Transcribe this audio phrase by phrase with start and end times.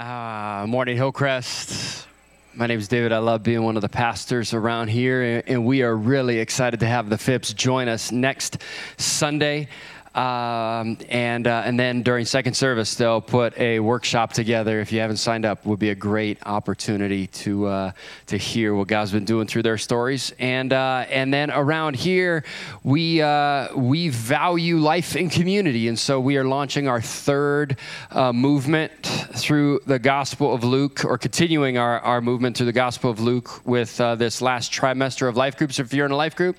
[0.00, 2.06] Uh, morning, Hillcrest.
[2.54, 3.12] My name is David.
[3.12, 6.86] I love being one of the pastors around here, and we are really excited to
[6.86, 8.62] have the Phipps join us next
[8.96, 9.68] Sunday.
[10.14, 14.80] Um, and uh, and then during second service, they'll put a workshop together.
[14.80, 17.92] If you haven't signed up, would be a great opportunity to uh,
[18.26, 20.32] to hear what God's been doing through their stories.
[20.40, 22.44] And uh, and then around here,
[22.82, 27.76] we uh, we value life in community, and so we are launching our third
[28.10, 28.90] uh, movement
[29.36, 33.64] through the Gospel of Luke, or continuing our, our movement through the Gospel of Luke
[33.64, 35.78] with uh, this last trimester of life groups.
[35.78, 36.56] If you're in a life group,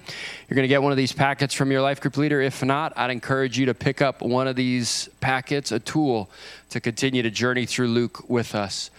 [0.51, 2.41] you're going to get one of these packets from your life group leader.
[2.41, 6.29] If not, I'd encourage you to pick up one of these packets, a tool
[6.71, 8.91] to continue to journey through Luke with us.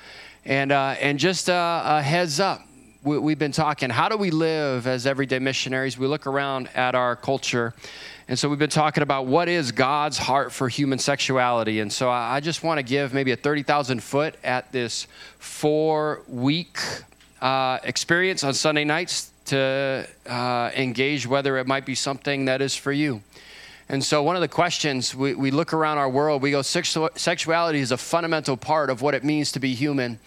[0.47, 2.63] And, uh, and just uh, a heads up,
[3.03, 5.99] we, have been talking, how do we live as everyday missionaries?
[5.99, 7.75] We look around at our culture.
[8.29, 11.81] And so we've been talking about what is God's heart for human sexuality.
[11.81, 15.07] And so I just want to give maybe a 30,000 foot at this
[15.39, 16.79] four week
[17.43, 22.75] uh, experience on Sunday nights to uh, engage whether it might be something that is
[22.75, 23.23] for you.
[23.89, 27.81] And so, one of the questions we, we look around our world, we go, sexuality
[27.81, 30.19] is a fundamental part of what it means to be human.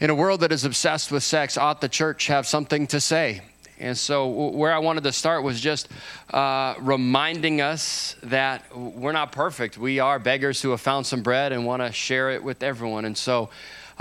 [0.00, 3.42] In a world that is obsessed with sex, ought the church have something to say?
[3.78, 5.88] And so, where I wanted to start was just
[6.32, 9.76] uh, reminding us that we're not perfect.
[9.76, 13.04] We are beggars who have found some bread and want to share it with everyone.
[13.04, 13.50] And so,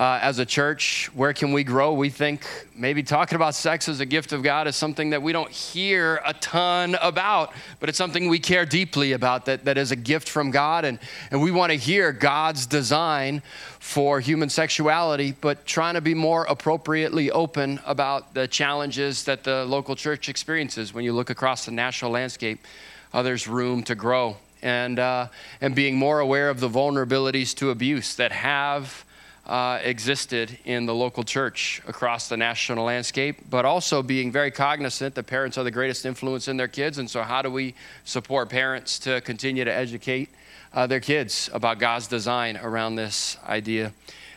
[0.02, 1.94] uh, as a church, where can we grow?
[1.94, 2.44] We think
[2.75, 6.19] maybe talking about sex as a gift of God is something that we don't hear
[6.25, 10.27] a ton about, but it's something we care deeply about that, that is a gift
[10.27, 10.85] from God.
[10.85, 10.97] And,
[11.29, 13.44] and we want to hear God's design
[13.77, 19.66] for human sexuality, but trying to be more appropriately open about the challenges that the
[19.66, 22.66] local church experiences when you look across the national landscape.
[23.13, 24.35] Uh, there's room to grow.
[24.63, 25.27] And, uh,
[25.59, 29.05] and being more aware of the vulnerabilities to abuse that have
[29.45, 35.16] uh, existed in the local church across the national landscape, but also being very cognizant
[35.16, 36.97] that parents are the greatest influence in their kids.
[37.00, 40.30] And so, how do we support parents to continue to educate
[40.74, 43.85] uh, their kids about God's design around this idea?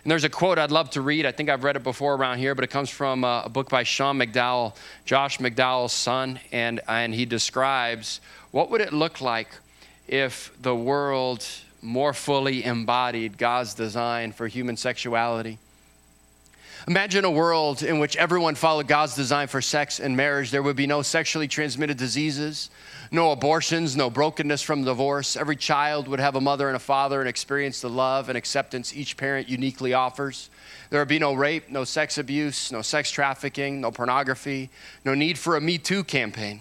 [0.05, 1.25] And there's a quote I'd love to read.
[1.25, 3.71] I think I've read it before around here, but it comes from uh, a book
[3.71, 4.75] by Sean McDowell,
[5.07, 8.21] Josh McDowell's son, and, and he describes
[8.51, 9.49] what would it look like
[10.07, 11.47] if the world
[11.85, 15.59] more fully embodied God's design for human sexuality.
[16.87, 20.51] Imagine a world in which everyone followed God's design for sex and marriage.
[20.51, 22.69] There would be no sexually transmitted diseases,
[23.11, 25.35] no abortions, no brokenness from divorce.
[25.35, 28.95] Every child would have a mother and a father and experience the love and acceptance
[28.95, 30.51] each parent uniquely offers.
[30.91, 34.69] There would be no rape, no sex abuse, no sex trafficking, no pornography,
[35.07, 36.61] no need for a Me Too campaign.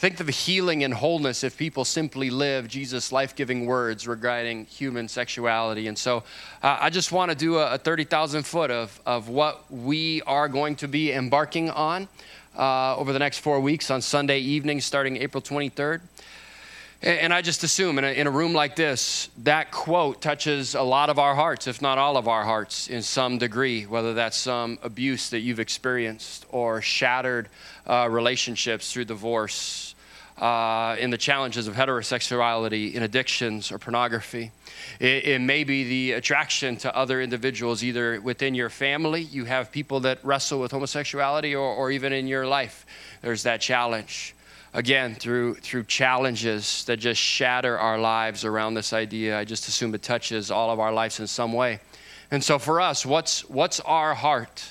[0.00, 4.64] Think of the healing and wholeness if people simply live Jesus' life giving words regarding
[4.64, 5.88] human sexuality.
[5.88, 6.22] And so
[6.62, 10.48] uh, I just want to do a, a 30,000 foot of, of what we are
[10.48, 12.08] going to be embarking on
[12.56, 16.00] uh, over the next four weeks on Sunday evening starting April 23rd.
[17.02, 20.82] And I just assume in a, in a, room like this, that quote touches a
[20.82, 24.36] lot of our hearts, if not all of our hearts, in some degree, whether that's
[24.36, 27.48] some abuse that you've experienced or shattered
[27.86, 29.94] uh, relationships through divorce
[30.36, 34.52] uh, in the challenges of heterosexuality, in addictions or pornography.
[34.98, 39.72] It, it, may be the attraction to other individuals, either within your family, you have
[39.72, 42.84] people that wrestle with homosexuality, or, or even in your life,
[43.22, 44.34] there's that challenge.
[44.72, 49.94] Again, through, through challenges that just shatter our lives around this idea, I just assume
[49.94, 51.80] it touches all of our lives in some way.
[52.30, 54.64] And so for us, what's, what's our heart?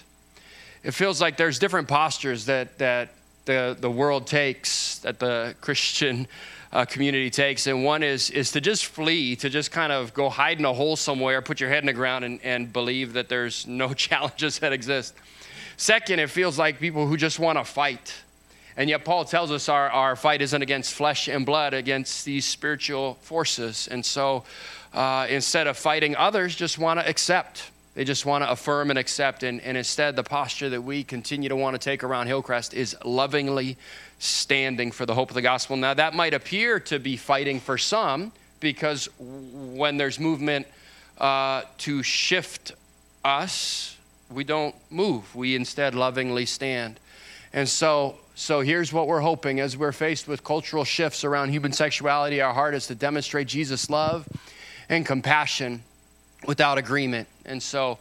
[0.83, 3.09] It feels like there's different postures that, that
[3.43, 6.27] the, the world takes, that the Christian
[6.71, 7.67] uh, community takes.
[7.67, 10.73] And one is, is to just flee, to just kind of go hide in a
[10.73, 14.59] hole somewhere, put your head in the ground, and, and believe that there's no challenges
[14.59, 15.13] that exist.
[15.75, 18.13] Second, it feels like people who just want to fight.
[18.79, 22.45] And yet, Paul tells us our, our fight isn't against flesh and blood, against these
[22.45, 23.87] spiritual forces.
[23.91, 24.45] And so,
[24.93, 27.69] uh, instead of fighting others, just want to accept
[27.99, 29.43] they just want to affirm and accept.
[29.43, 32.95] And, and instead, the posture that we continue to want to take around Hillcrest is
[33.03, 33.75] lovingly
[34.19, 35.75] standing for the hope of the gospel.
[35.75, 40.65] Now, that might appear to be fighting for some because when there's movement
[41.17, 42.71] uh, to shift
[43.25, 43.97] us,
[44.31, 45.35] we don't move.
[45.35, 47.01] We instead lovingly stand.
[47.53, 51.71] And so, so here's what we're hoping as we're faced with cultural shifts around human
[51.71, 52.41] sexuality.
[52.41, 54.27] Our heart is to demonstrate Jesus' love
[54.87, 55.83] and compassion
[56.45, 57.27] without agreement.
[57.45, 57.97] And so,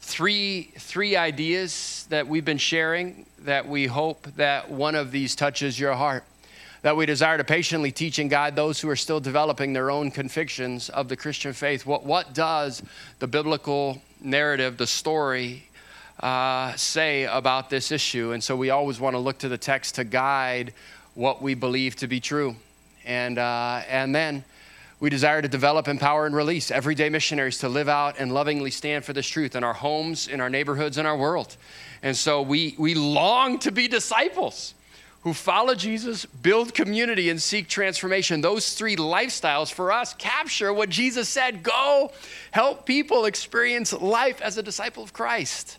[0.00, 5.78] three, three ideas that we've been sharing that we hope that one of these touches
[5.78, 6.24] your heart.
[6.82, 10.10] that we desire to patiently teach and guide those who are still developing their own
[10.10, 11.84] convictions of the Christian faith.
[11.84, 12.82] What, what does
[13.18, 15.67] the biblical narrative, the story,
[16.20, 18.32] uh, say about this issue?
[18.32, 20.72] And so we always want to look to the text to guide
[21.14, 22.56] what we believe to be true.
[23.04, 24.44] And, uh, and then
[25.00, 29.04] we desire to develop, empower, and release everyday missionaries to live out and lovingly stand
[29.04, 31.56] for this truth in our homes, in our neighborhoods, in our world.
[32.02, 34.74] And so we, we long to be disciples
[35.22, 38.40] who follow Jesus, build community, and seek transformation.
[38.40, 42.12] Those three lifestyles for us capture what Jesus said go
[42.50, 45.78] help people experience life as a disciple of Christ.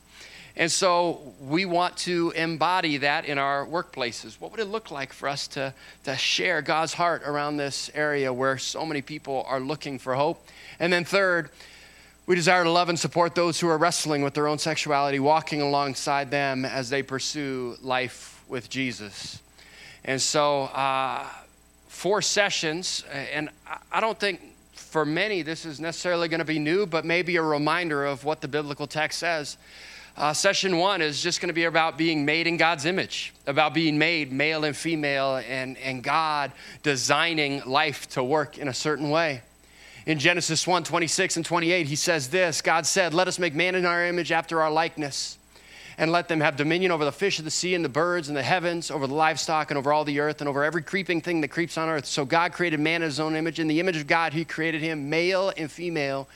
[0.59, 4.41] And so we want to embody that in our workplaces.
[4.41, 5.73] What would it look like for us to,
[6.03, 10.45] to share God's heart around this area where so many people are looking for hope?
[10.77, 11.49] And then, third,
[12.25, 15.61] we desire to love and support those who are wrestling with their own sexuality, walking
[15.61, 19.41] alongside them as they pursue life with Jesus.
[20.03, 21.25] And so, uh,
[21.87, 23.49] four sessions, and
[23.93, 24.41] I don't think
[24.73, 28.41] for many this is necessarily going to be new, but maybe a reminder of what
[28.41, 29.55] the biblical text says.
[30.19, 33.73] Uh, session one is just going to be about being made in God's image, about
[33.73, 36.51] being made male and female, and, and God
[36.83, 39.41] designing life to work in a certain way.
[40.05, 43.75] In Genesis 1 26 and 28, he says this God said, Let us make man
[43.75, 45.37] in our image after our likeness,
[45.97, 48.35] and let them have dominion over the fish of the sea and the birds and
[48.35, 51.39] the heavens, over the livestock and over all the earth, and over every creeping thing
[51.39, 52.05] that creeps on earth.
[52.05, 53.57] So God created man in his own image.
[53.57, 56.27] In the image of God, he created him, male and female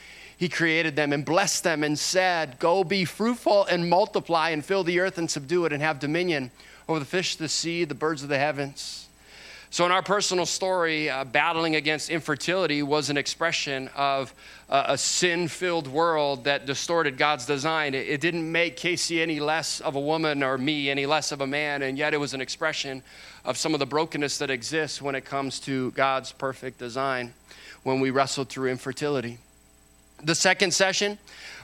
[0.44, 4.84] he created them and blessed them and said, Go be fruitful and multiply and fill
[4.84, 6.52] the earth and subdue it and have dominion
[6.90, 9.08] over the fish of the sea, the birds of the heavens.
[9.70, 14.34] So, in our personal story, uh, battling against infertility was an expression of
[14.68, 17.94] uh, a sin filled world that distorted God's design.
[17.94, 21.40] It, it, didn't make Casey any less of a woman or me any less of
[21.40, 23.02] a man, and yet it was an expression
[23.46, 27.34] of some of the brokenness that exists when it comes to God's perfect design
[27.84, 29.38] when we wrestled through infertility
[30.24, 31.18] the second session,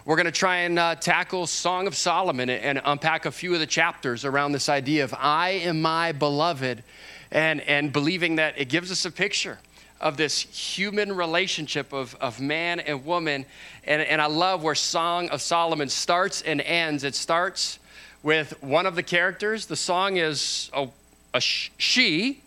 [0.06, 3.60] we're going to try and uh, tackle Song of Solomon and, unpack a few of
[3.60, 6.84] the chapters around this idea of I am my beloved
[7.32, 9.60] and, and believing that it gives us a picture
[10.02, 13.46] of this human relationship of, of man and woman.
[13.86, 17.04] And, and I love where Song of Solomon starts and ends.
[17.04, 17.80] It starts
[18.24, 19.66] with one of the characters.
[19.68, 20.88] The song is a,
[21.34, 22.42] a she,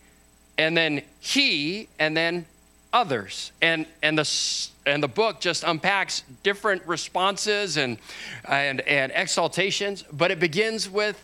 [0.57, 2.45] and then he, and then
[2.93, 3.51] others.
[3.61, 7.97] And, and, the, and the book just unpacks different responses and,
[8.45, 11.19] and, and exaltations, but it begins with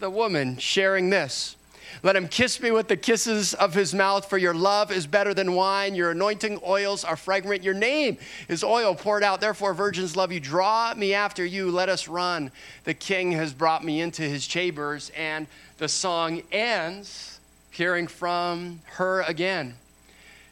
[0.00, 1.56] the woman sharing this.
[2.02, 5.34] Let him kiss me with the kisses of his mouth, for your love is better
[5.34, 5.94] than wine.
[5.94, 7.62] Your anointing oils are fragrant.
[7.62, 8.16] Your name
[8.48, 9.40] is oil poured out.
[9.40, 10.40] Therefore, virgins love you.
[10.40, 11.70] Draw me after you.
[11.70, 12.50] Let us run.
[12.84, 15.12] The king has brought me into his chambers.
[15.16, 15.46] And
[15.78, 17.38] the song ends
[17.70, 19.74] hearing from her again.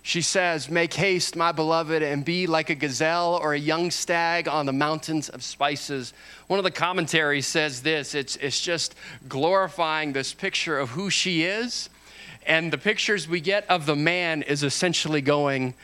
[0.02, 4.49] She says, Make haste, my beloved, and be like a gazelle or a young stag
[4.49, 6.14] on the mountains of spices.
[6.47, 8.94] One of the commentaries says this it's, it's just
[9.29, 11.91] glorifying this picture of who she is.
[12.47, 15.75] And the pictures we get of the man is essentially going,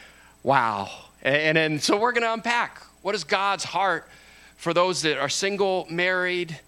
[0.43, 0.91] Wow.
[1.23, 4.09] And, and so we're going to unpack what is God's heart
[4.57, 6.59] for those that are single, married,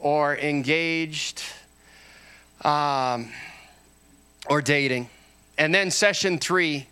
[0.00, 1.42] or engaged,
[2.62, 3.30] um,
[4.48, 5.08] or dating.
[5.58, 6.86] And then session three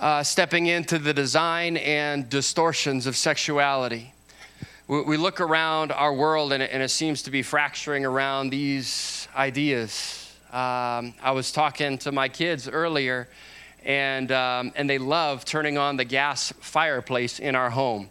[0.00, 4.12] uh, stepping into the design and distortions of sexuality.
[4.88, 8.48] We, we look around our world and it, and it, seems to be fracturing around
[8.48, 10.34] these ideas.
[10.52, 13.28] Um, I was talking to my kids earlier,
[13.84, 18.08] and, um, and they love turning on the gas fireplace in our home.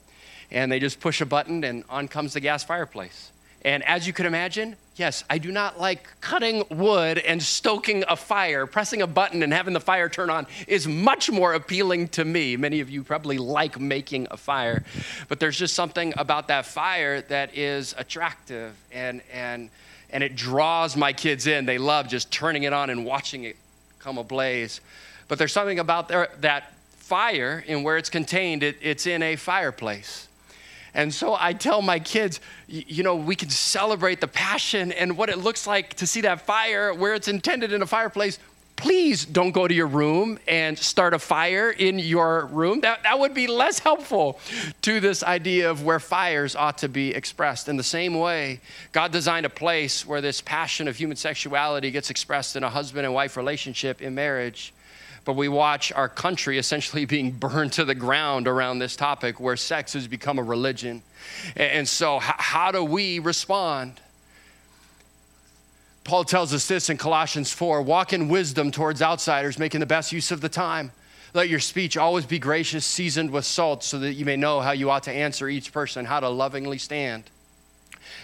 [0.52, 3.32] And they just push a button, and on comes the gas fireplace.
[3.64, 8.16] And as you can imagine, yes, I do not like cutting wood and stoking a
[8.16, 8.68] fire.
[8.68, 12.58] Pressing a button and having the fire turn on is much more appealing to me.
[12.58, 14.84] Many of you probably like making a fire,
[15.28, 19.70] but there's just something about that fire that is attractive and, and,
[20.12, 21.66] and it draws my kids in.
[21.66, 23.56] They love just turning it on and watching it
[24.00, 24.82] come ablaze.
[25.28, 30.29] But there's something about that fire and where it's contained, it, it's in a fireplace.
[30.94, 35.30] And so I tell my kids, you know, we can celebrate the passion and what
[35.30, 38.40] it looks like to see that fire where it's intended in a fireplace.
[38.76, 42.80] Please don't go to your room and start a fire in your room.
[42.80, 44.40] That, that would be less helpful
[44.84, 47.68] to this idea of where fires ought to be expressed.
[47.68, 48.62] In the same way,
[48.94, 53.06] God designed a place where this passion of human sexuality gets expressed in a husband
[53.06, 54.74] and wife relationship in marriage
[55.26, 59.58] but we watch our country essentially being burned to the ground around this topic where
[59.58, 61.02] sex has become a religion.
[61.56, 64.00] And so, how do we respond?
[66.04, 70.12] Paul tells us this in Colossians 4 walk in wisdom towards outsiders, making the best
[70.12, 70.92] use of the time.
[71.36, 74.72] Let your speech always be gracious, seasoned with salt, so that you may know how
[74.72, 77.26] you ought to answer each person, how to lovingly stand.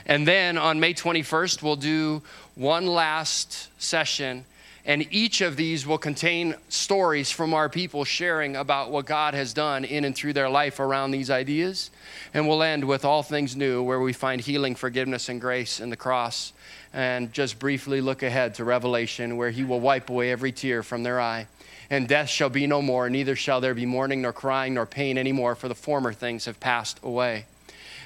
[0.07, 2.23] And then on May 21st, we'll do
[2.55, 4.45] one last session
[4.85, 9.51] and each of these will contain stories from our people sharing about what God has
[9.51, 11.89] done in and through their life around these ideas.
[12.35, 15.89] And we'll end with All Things New, where we find healing, forgiveness, and grace in
[15.89, 16.53] the cross.
[16.93, 21.01] And just briefly look ahead to Revelation, where He will wipe away every tear from
[21.01, 21.47] their eye.
[21.89, 25.17] And death shall be no more, neither shall there be mourning, nor crying, nor pain
[25.17, 27.45] anymore, for the former things have passed away.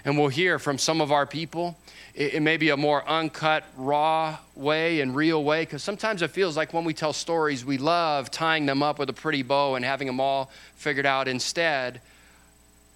[0.05, 1.77] And we'll hear from some of our people
[2.19, 6.29] it, it may be a more uncut, raw way and real way, because sometimes it
[6.29, 9.75] feels like when we tell stories, we love tying them up with a pretty bow
[9.75, 11.27] and having them all figured out.
[11.27, 12.01] Instead,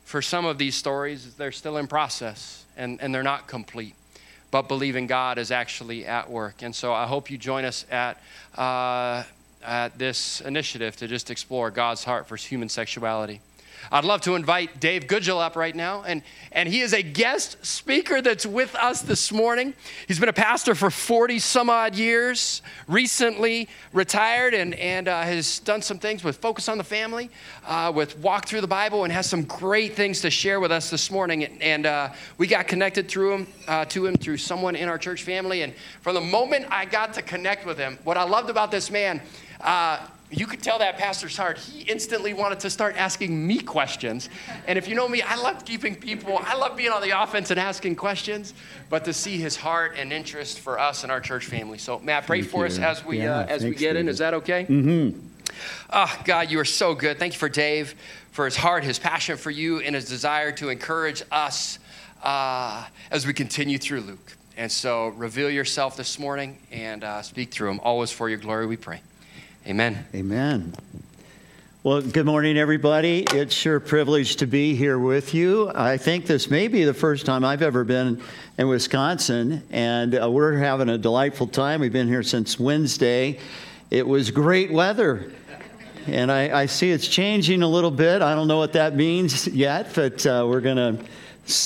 [0.04, 3.96] for some of these stories, they're still in process and, and they're not complete.
[4.52, 6.62] But believing God is actually at work.
[6.62, 8.22] And so I hope you join us at,
[8.56, 9.24] uh,
[9.64, 13.42] at this initiative to just explore God's heart for human sexuality.
[13.92, 16.22] I'd love to invite Dave Goodgill up right now, and,
[16.52, 19.74] and he is a guest speaker that's with us this morning.
[20.08, 25.60] He's been a pastor for 40 some odd years, recently retired, and, and uh, has
[25.60, 27.30] done some things with Focus on the Family,
[27.68, 30.90] uh, with Walk Through the Bible, and has some great things to share with us
[30.90, 31.44] this morning.
[31.44, 34.98] And, and uh, we got connected through him, uh, to him through someone in our
[34.98, 35.62] church family.
[35.62, 38.90] And from the moment I got to connect with him, what I loved about this
[38.90, 39.22] man,
[39.62, 41.58] uh, you could tell that pastor's heart.
[41.58, 44.30] He instantly wanted to start asking me questions.
[44.68, 47.52] And if you know me, I love keeping people, I love being on the offense
[47.52, 48.54] and asking questions,
[48.90, 51.78] but to see his heart and interest for us and our church family.
[51.78, 52.66] So, Matt, pray Thank for you.
[52.66, 54.08] us as we, Yeah, uh, as we get in.
[54.08, 54.66] Is that okay?
[54.66, 55.20] Mm-hmm.
[55.92, 57.20] Oh, God, you are so good.
[57.20, 57.96] Thank you for Dave,
[58.32, 61.80] for his heart, his passion for you, and his desire to encourage us
[62.24, 64.38] uh, as we continue through Luke.
[64.58, 67.80] And so, reveal yourself this morning and uh, speak through him.
[67.82, 69.02] Always for your glory, we pray.
[69.66, 70.06] Amen.
[70.14, 70.74] Amen.
[71.84, 73.24] Well, good morning, everybody.
[73.32, 75.72] It's sure a privilege to be here with you.
[75.74, 78.22] I think this may be the first time I've ever been
[78.58, 81.80] in Wisconsin, and uh, we're having a delightful time.
[81.80, 83.40] We've been here since Wednesday.
[83.90, 85.32] It was great weather,
[86.08, 88.22] and I, I see it's changing a little bit.
[88.22, 91.06] I don't know what that means yet, but uh, we're going to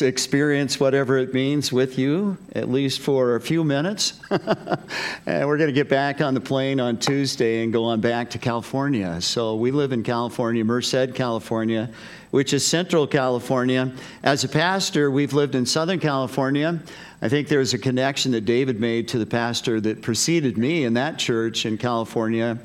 [0.02, 4.20] experience whatever it means with you, at least for a few minutes.
[4.32, 8.30] and we're going to get back on the plane on Tuesday and go on back
[8.32, 9.22] to California.
[9.22, 11.92] So we live in California, Merced, California,
[12.32, 13.94] which is central California.
[14.24, 16.80] As a pastor, we've lived in Southern California.
[17.22, 20.96] I think there's a connection that David made to the pastor that preceded me in
[20.96, 22.60] that church in California.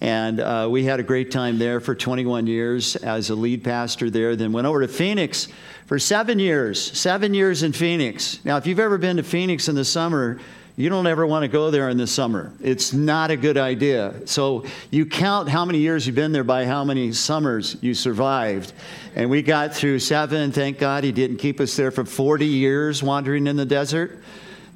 [0.00, 4.10] And uh, we had a great time there for 21 years as a lead pastor
[4.10, 4.36] there.
[4.36, 5.48] Then went over to Phoenix
[5.86, 8.44] for seven years, seven years in Phoenix.
[8.44, 10.38] Now, if you've ever been to Phoenix in the summer,
[10.78, 12.52] you don't ever want to go there in the summer.
[12.62, 14.26] It's not a good idea.
[14.26, 18.74] So you count how many years you've been there by how many summers you survived.
[19.14, 20.52] And we got through seven.
[20.52, 24.18] Thank God he didn't keep us there for 40 years wandering in the desert.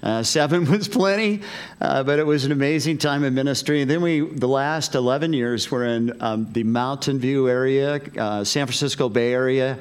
[0.03, 1.43] Uh, seven was plenty,
[1.81, 3.83] uh, but it was an amazing time in ministry.
[3.83, 8.45] And then we, the last 11 years, were in um, the Mountain View area, uh,
[8.45, 9.79] San Francisco Bay Area,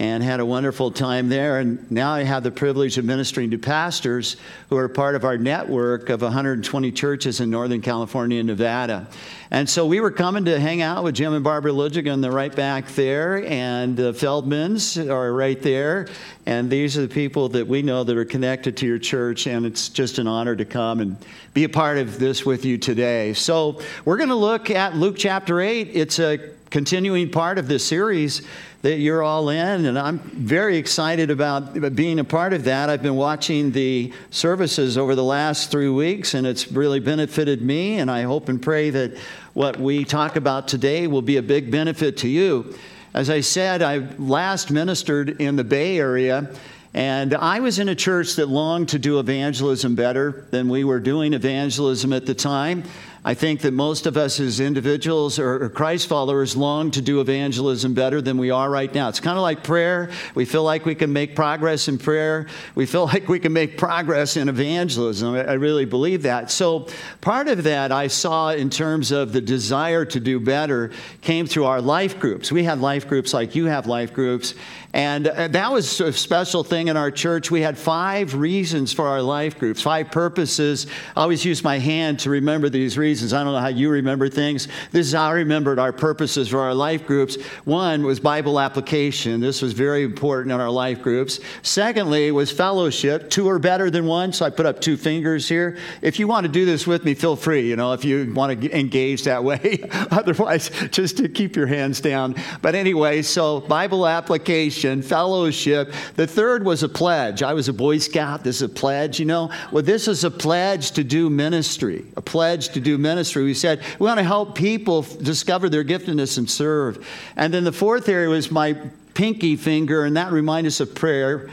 [0.00, 1.58] and had a wonderful time there.
[1.58, 4.38] And now I have the privilege of ministering to pastors
[4.70, 9.06] who are part of our network of 120 churches in Northern California and Nevada.
[9.50, 12.54] And so we were coming to hang out with Jim and Barbara Ludwig, they're right
[12.54, 16.08] back there, and the Feldmans are right there.
[16.46, 19.66] And these are the people that we know that are connected to your church, and
[19.66, 21.16] it's just an honor to come and
[21.52, 23.34] be a part of this with you today.
[23.34, 25.90] So we're going to look at Luke chapter 8.
[25.92, 26.38] It's a
[26.70, 28.42] continuing part of this series
[28.82, 32.88] that you're all in, and I'm very excited about being a part of that.
[32.88, 37.98] I've been watching the services over the last three weeks, and it's really benefited me,
[37.98, 39.18] and I hope and pray that
[39.52, 42.74] what we talk about today will be a big benefit to you.
[43.12, 46.54] As I said, I last ministered in the Bay Area.
[46.92, 50.98] And I was in a church that longed to do evangelism better than we were
[50.98, 52.82] doing evangelism at the time.
[53.22, 57.92] I think that most of us as individuals or Christ followers long to do evangelism
[57.92, 59.10] better than we are right now.
[59.10, 60.10] It's kind of like prayer.
[60.34, 62.46] We feel like we can make progress in prayer.
[62.74, 65.34] We feel like we can make progress in evangelism.
[65.34, 66.50] I really believe that.
[66.50, 66.88] So,
[67.20, 71.66] part of that I saw in terms of the desire to do better came through
[71.66, 72.50] our life groups.
[72.50, 74.54] We had life groups like you have life groups.
[74.92, 77.50] And uh, that was a special thing in our church.
[77.50, 80.88] We had five reasons for our life groups, five purposes.
[81.16, 83.32] I always use my hand to remember these reasons.
[83.32, 84.66] I don't know how you remember things.
[84.90, 87.36] This is how I remembered our purposes for our life groups.
[87.64, 89.40] One was Bible application.
[89.40, 91.38] This was very important in our life groups.
[91.62, 93.30] Secondly, was fellowship.
[93.30, 95.78] Two are better than one, so I put up two fingers here.
[96.02, 98.60] If you want to do this with me, feel free, you know, if you want
[98.60, 99.88] to engage that way.
[100.10, 102.34] Otherwise, just to keep your hands down.
[102.60, 105.92] But anyway, so Bible application, fellowship.
[106.16, 107.42] The third was a pledge.
[107.42, 108.44] I was a Boy Scout.
[108.44, 109.50] This is a pledge, you know.
[109.72, 113.44] Well, this is a pledge to do ministry, a pledge to do ministry.
[113.44, 117.06] We said we want to help people discover their giftedness and serve.
[117.36, 118.76] And then the fourth area was my
[119.14, 121.50] pinky finger, and that reminded us of prayer.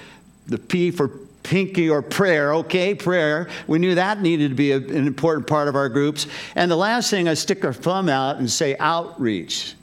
[0.48, 1.10] The P for
[1.44, 3.50] pinky or prayer, okay, prayer.
[3.68, 6.28] We knew that needed to be a, an important part of our groups.
[6.56, 9.76] And the last thing, I stick our thumb out and say outreach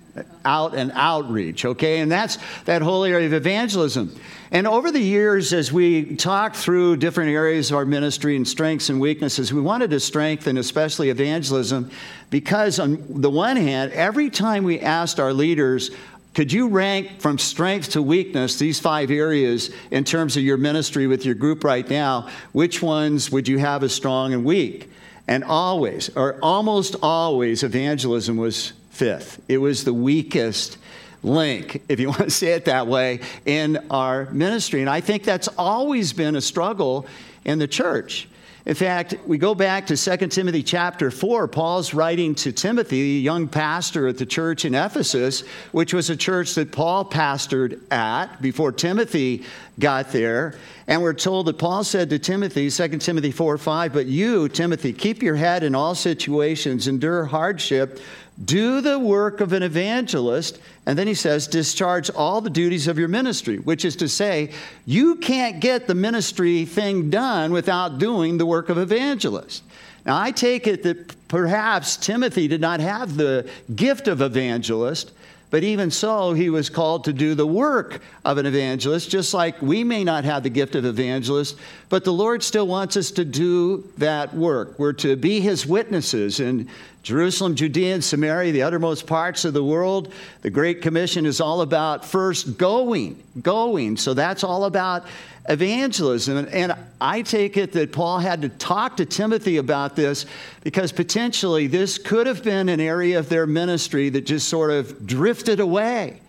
[0.45, 2.01] out and outreach, okay?
[2.01, 4.15] And that's that whole area of evangelism.
[4.51, 8.89] And over the years, as we talked through different areas of our ministry and strengths
[8.89, 11.91] and weaknesses, we wanted to strengthen especially evangelism
[12.31, 15.91] because, on the one hand, every time we asked our leaders,
[16.35, 21.07] could you rank from strength to weakness these five areas in terms of your ministry
[21.07, 22.29] with your group right now?
[22.53, 24.91] Which ones would you have as strong and weak?
[25.27, 29.41] And always, or almost always, evangelism was fifth.
[29.49, 30.79] It was the weakest
[31.23, 34.81] link, if you want to say it that way, in our ministry.
[34.81, 37.07] And I think that's always been a struggle
[37.45, 38.29] in the church.
[38.67, 41.49] In fact, we go back to 2 Timothy chapter 4.
[41.49, 46.17] Paul's writing to Timothy, a young pastor at the church in Ephesus, which was a
[46.17, 49.45] church that Paul pastored at before Timothy
[49.79, 50.55] got there.
[50.87, 54.95] And we're told that Paul said to Timothy, 2 Timothy 4 5, But you, Timothy,
[54.95, 58.01] keep your head in all situations, endure hardship
[58.43, 62.99] do the work of an evangelist, and then he says, discharge all the duties of
[62.99, 64.51] your ministry, which is to say,
[64.87, 69.63] you can't get the ministry thing done without doing the work of evangelist.
[70.05, 75.13] Now, I take it that perhaps Timothy did not have the gift of evangelist,
[75.51, 79.63] but even so, he was called to do the work of an evangelist, just like
[79.63, 81.57] we may not have the gift of evangelist,
[81.89, 84.77] but the Lord still wants us to do that work.
[84.81, 86.69] We're to be his witnesses in
[87.05, 90.13] Jerusalem, Judea, and Samaria, the uttermost parts of the world.
[90.41, 93.99] The Great Commission is all about first going, going.
[93.99, 95.05] So that's all about
[95.47, 96.49] evangelism.
[96.51, 100.25] And I take it that Paul had to talk to Timothy about this
[100.63, 105.07] because potentially this could have been an area of their ministry that just sort of
[105.07, 106.21] drifted away.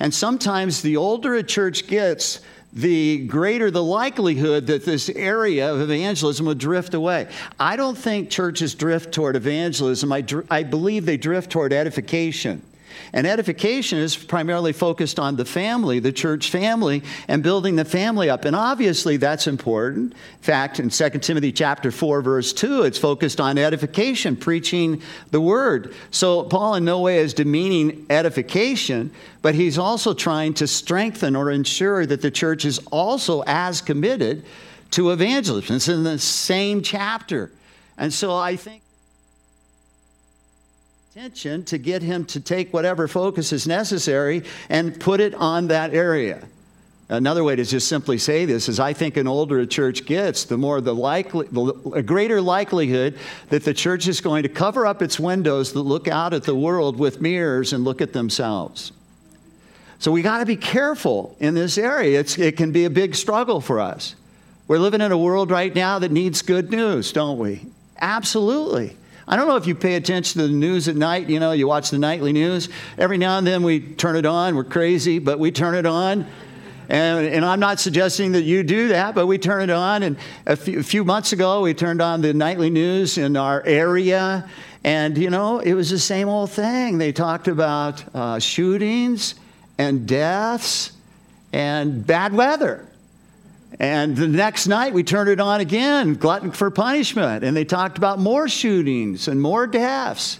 [0.00, 2.40] And sometimes the older a church gets,
[2.72, 7.28] the greater the likelihood that this area of evangelism would drift away.
[7.60, 10.10] I don't think churches drift toward evangelism.
[10.10, 12.62] I, dr- I believe they drift toward edification.
[13.12, 18.30] And edification is primarily focused on the family, the church family, and building the family
[18.30, 18.44] up.
[18.44, 20.12] And obviously that's important.
[20.12, 25.40] In fact, in 2 Timothy chapter 4, verse 2, it's focused on edification, preaching the
[25.40, 25.94] word.
[26.10, 31.50] So Paul in no way is demeaning edification, but he's also trying to strengthen or
[31.50, 34.44] ensure that the church is also as committed
[34.92, 35.76] to evangelism.
[35.76, 37.50] It's in the same chapter.
[37.96, 38.82] And so I think
[41.14, 45.92] attention to get him to take whatever focus is necessary and put it on that
[45.92, 46.42] area.
[47.10, 50.44] Another way to just simply say this is I think an older a church gets,
[50.44, 53.18] the more the likely, the, a greater likelihood
[53.50, 56.54] that the church is going to cover up its windows that look out at the
[56.54, 58.92] world with mirrors and look at themselves.
[59.98, 62.20] So we got to be careful in this area.
[62.20, 64.14] It's, it can be a big struggle for us.
[64.66, 67.66] We're living in a world right now that needs good news, don't we?
[68.00, 68.96] Absolutely.
[69.28, 71.28] I don't know if you pay attention to the news at night.
[71.28, 72.68] You know, you watch the nightly news.
[72.98, 74.56] Every now and then we turn it on.
[74.56, 76.26] We're crazy, but we turn it on.
[76.88, 80.02] And, and I'm not suggesting that you do that, but we turn it on.
[80.02, 83.62] And a few, a few months ago, we turned on the nightly news in our
[83.64, 84.48] area.
[84.84, 86.98] And, you know, it was the same old thing.
[86.98, 89.36] They talked about uh, shootings
[89.78, 90.92] and deaths
[91.52, 92.86] and bad weather.
[93.78, 97.44] And the next night we turned it on again, glutton for punishment.
[97.44, 100.38] And they talked about more shootings and more deaths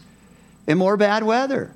[0.67, 1.71] and more bad weather.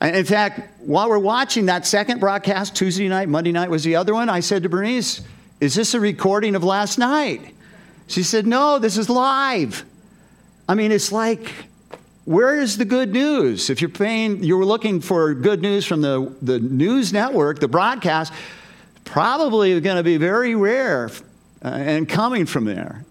[0.00, 4.14] in fact, while we're watching that second broadcast, Tuesday night, Monday night was the other
[4.14, 5.22] one, I said to Bernice,
[5.60, 7.54] Is this a recording of last night?
[8.06, 9.84] She said, No, this is live.
[10.68, 11.52] I mean, it's like,
[12.24, 13.68] where is the good news?
[13.68, 18.32] If you're paying, you're looking for good news from the, the news network, the broadcast,
[19.04, 21.10] probably going to be very rare
[21.64, 23.04] uh, and coming from there.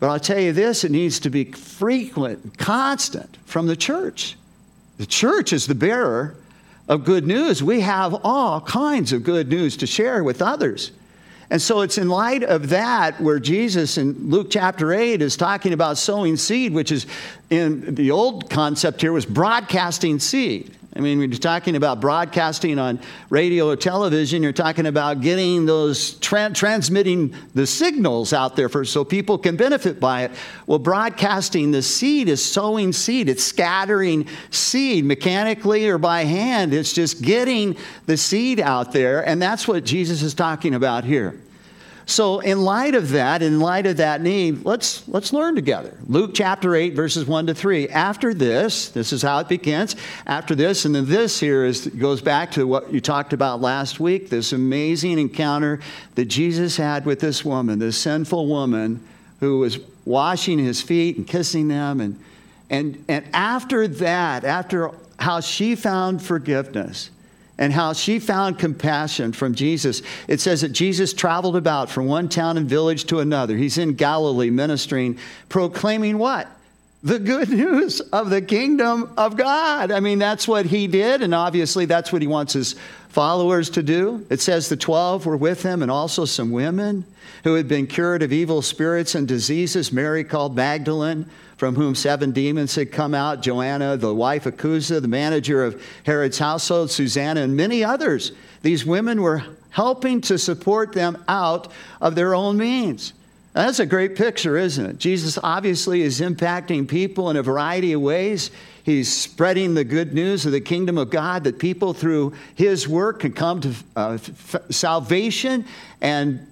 [0.00, 4.36] But I'll tell you this it needs to be frequent, constant from the church.
[4.98, 6.36] The church is the bearer
[6.88, 7.62] of good news.
[7.62, 10.92] We have all kinds of good news to share with others.
[11.50, 15.72] And so it's in light of that where Jesus in Luke chapter 8 is talking
[15.72, 17.06] about sowing seed, which is
[17.48, 20.76] in the old concept here was broadcasting seed.
[20.98, 22.98] I mean, when you're talking about broadcasting on
[23.30, 29.04] radio or television, you're talking about getting those, tra- transmitting the signals out there so
[29.04, 30.32] people can benefit by it.
[30.66, 36.74] Well, broadcasting the seed is sowing seed, it's scattering seed mechanically or by hand.
[36.74, 41.40] It's just getting the seed out there, and that's what Jesus is talking about here.
[42.08, 45.94] So, in light of that, in light of that need, let's, let's learn together.
[46.06, 47.90] Luke chapter 8, verses 1 to 3.
[47.90, 49.94] After this, this is how it begins.
[50.26, 54.00] After this, and then this here is, goes back to what you talked about last
[54.00, 55.80] week this amazing encounter
[56.14, 59.06] that Jesus had with this woman, this sinful woman
[59.40, 62.00] who was washing his feet and kissing them.
[62.00, 62.18] And,
[62.70, 67.10] and, and after that, after how she found forgiveness,
[67.58, 70.02] and how she found compassion from Jesus.
[70.28, 73.56] It says that Jesus traveled about from one town and village to another.
[73.56, 75.18] He's in Galilee ministering,
[75.48, 76.48] proclaiming what?
[77.02, 79.90] The good news of the kingdom of God.
[79.90, 82.76] I mean, that's what he did, and obviously that's what he wants his
[83.08, 84.24] followers to do.
[84.30, 87.04] It says the 12 were with him, and also some women
[87.44, 89.92] who had been cured of evil spirits and diseases.
[89.92, 91.26] Mary called Magdalene
[91.58, 95.82] from whom seven demons had come out Joanna, the wife of Chuza, the manager of
[96.04, 98.30] Herod's household, Susanna, and many others.
[98.62, 103.12] These women were helping to support them out of their own means.
[103.54, 104.98] That's a great picture, isn't it?
[104.98, 108.52] Jesus obviously is impacting people in a variety of ways.
[108.84, 113.20] He's spreading the good news of the kingdom of God that people through his work
[113.20, 115.64] can come to uh, f- salvation
[116.00, 116.46] and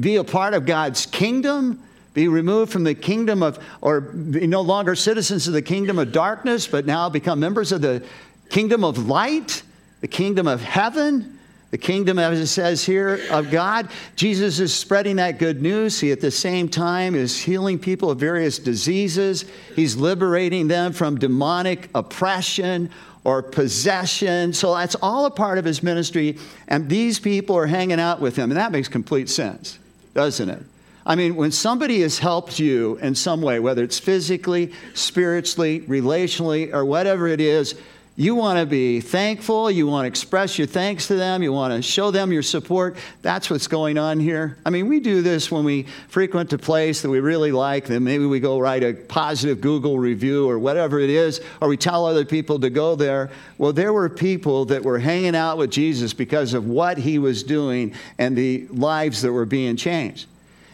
[0.00, 1.80] be a part of God's kingdom
[2.18, 6.10] be removed from the kingdom of, or be no longer citizens of the kingdom of
[6.10, 8.04] darkness, but now become members of the
[8.50, 9.62] kingdom of light,
[10.00, 11.38] the kingdom of heaven,
[11.70, 13.88] the kingdom, as it says here, of God.
[14.16, 16.00] Jesus is spreading that good news.
[16.00, 19.44] He, at the same time, is healing people of various diseases.
[19.76, 22.90] He's liberating them from demonic oppression
[23.22, 24.52] or possession.
[24.54, 26.36] So that's all a part of his ministry.
[26.66, 28.50] And these people are hanging out with him.
[28.50, 29.78] And that makes complete sense,
[30.14, 30.64] doesn't it?
[31.08, 36.70] I mean, when somebody has helped you in some way, whether it's physically, spiritually, relationally,
[36.74, 37.74] or whatever it is,
[38.14, 39.70] you want to be thankful.
[39.70, 41.42] You want to express your thanks to them.
[41.42, 42.96] You want to show them your support.
[43.22, 44.58] That's what's going on here.
[44.66, 47.86] I mean, we do this when we frequent a place that we really like.
[47.86, 51.78] Then maybe we go write a positive Google review or whatever it is, or we
[51.78, 53.30] tell other people to go there.
[53.56, 57.44] Well, there were people that were hanging out with Jesus because of what he was
[57.44, 60.26] doing and the lives that were being changed.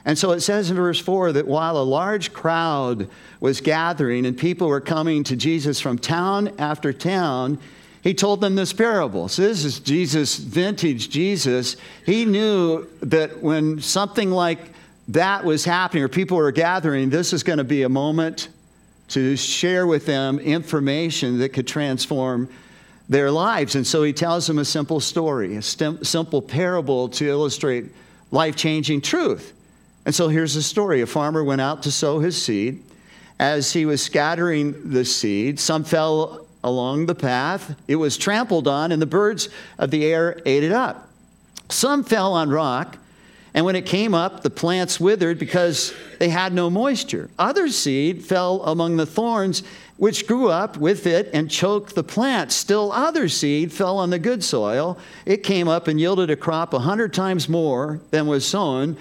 [0.05, 3.09] And so it says in verse 4 that while a large crowd
[3.41, 7.59] was gathering and people were coming to Jesus from town after town,
[8.03, 9.29] he told them this parable.
[9.29, 11.79] So this is Jesus, vintage Jesus.
[12.05, 14.59] He knew that when something like
[15.09, 18.49] that was happening or people were gathering, this is going to be a moment
[19.09, 22.51] to share with them information that could transform
[23.09, 23.75] their lives.
[23.75, 27.87] And so he tells them a simple story, a simple parable to illustrate
[28.31, 29.54] life changing truth.
[30.07, 32.83] And so here's the story a farmer went out to sow his seed.
[33.39, 37.75] As he was scattering the seed, some fell along the path.
[37.89, 41.09] It was trampled on, and the birds of the air ate it up.
[41.69, 42.97] Some fell on rock,
[43.55, 47.31] and when it came up, the plants withered because they had no moisture.
[47.39, 49.63] Other seed fell among the thorns,
[49.97, 52.51] which grew up with it and choked the plant.
[52.51, 54.99] Still, other seed fell on the good soil.
[55.25, 58.97] It came up and yielded a crop a hundred times more than was sown.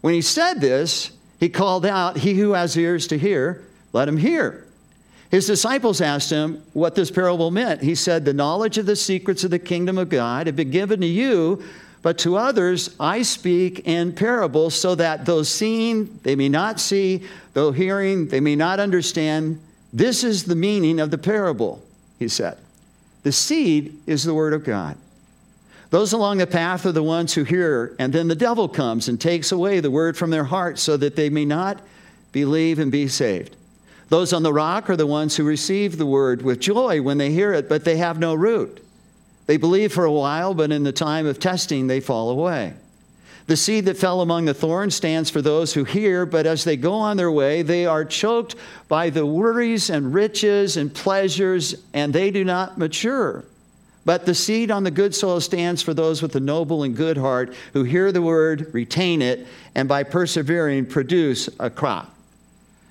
[0.00, 4.16] When he said this, he called out, He who has ears to hear, let him
[4.16, 4.66] hear.
[5.30, 7.82] His disciples asked him what this parable meant.
[7.82, 11.00] He said, The knowledge of the secrets of the kingdom of God have been given
[11.00, 11.62] to you,
[12.02, 17.24] but to others I speak in parables, so that though seeing they may not see,
[17.52, 19.60] though hearing they may not understand.
[19.92, 21.82] This is the meaning of the parable,
[22.18, 22.56] he said.
[23.22, 24.96] The seed is the word of God.
[25.90, 29.20] Those along the path are the ones who hear, and then the devil comes and
[29.20, 31.80] takes away the word from their heart so that they may not
[32.32, 33.56] believe and be saved.
[34.08, 37.30] Those on the rock are the ones who receive the word with joy when they
[37.30, 38.84] hear it, but they have no root.
[39.46, 42.74] They believe for a while, but in the time of testing, they fall away.
[43.46, 46.76] The seed that fell among the thorns stands for those who hear, but as they
[46.76, 48.54] go on their way, they are choked
[48.86, 53.44] by the worries and riches and pleasures, and they do not mature.
[54.04, 57.16] But the seed on the good soil stands for those with a noble and good
[57.16, 62.14] heart who hear the word, retain it, and by persevering produce a crop.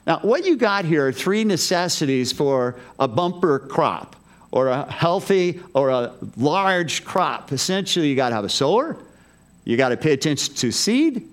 [0.05, 4.15] Now, what you got here are three necessities for a bumper crop
[4.51, 7.51] or a healthy or a large crop.
[7.51, 8.97] Essentially, you got to have a sower,
[9.65, 11.27] You got to pay attention to seed,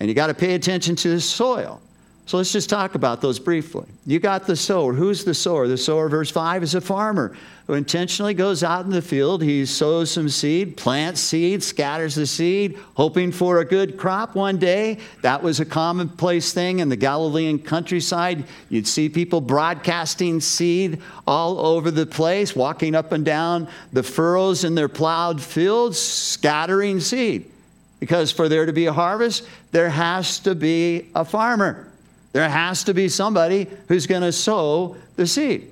[0.00, 1.80] and you got to pay attention to the soil.
[2.24, 3.86] So let's just talk about those briefly.
[4.06, 4.92] You got the sower.
[4.92, 5.66] Who's the sower?
[5.66, 9.42] The sower, verse 5, is a farmer who intentionally goes out in the field.
[9.42, 14.58] He sows some seed, plants seed, scatters the seed, hoping for a good crop one
[14.58, 14.98] day.
[15.22, 18.44] That was a commonplace thing in the Galilean countryside.
[18.68, 24.64] You'd see people broadcasting seed all over the place, walking up and down the furrows
[24.64, 27.50] in their plowed fields, scattering seed.
[28.00, 31.88] Because for there to be a harvest, there has to be a farmer.
[32.32, 35.70] There has to be somebody who's going to sow the seed.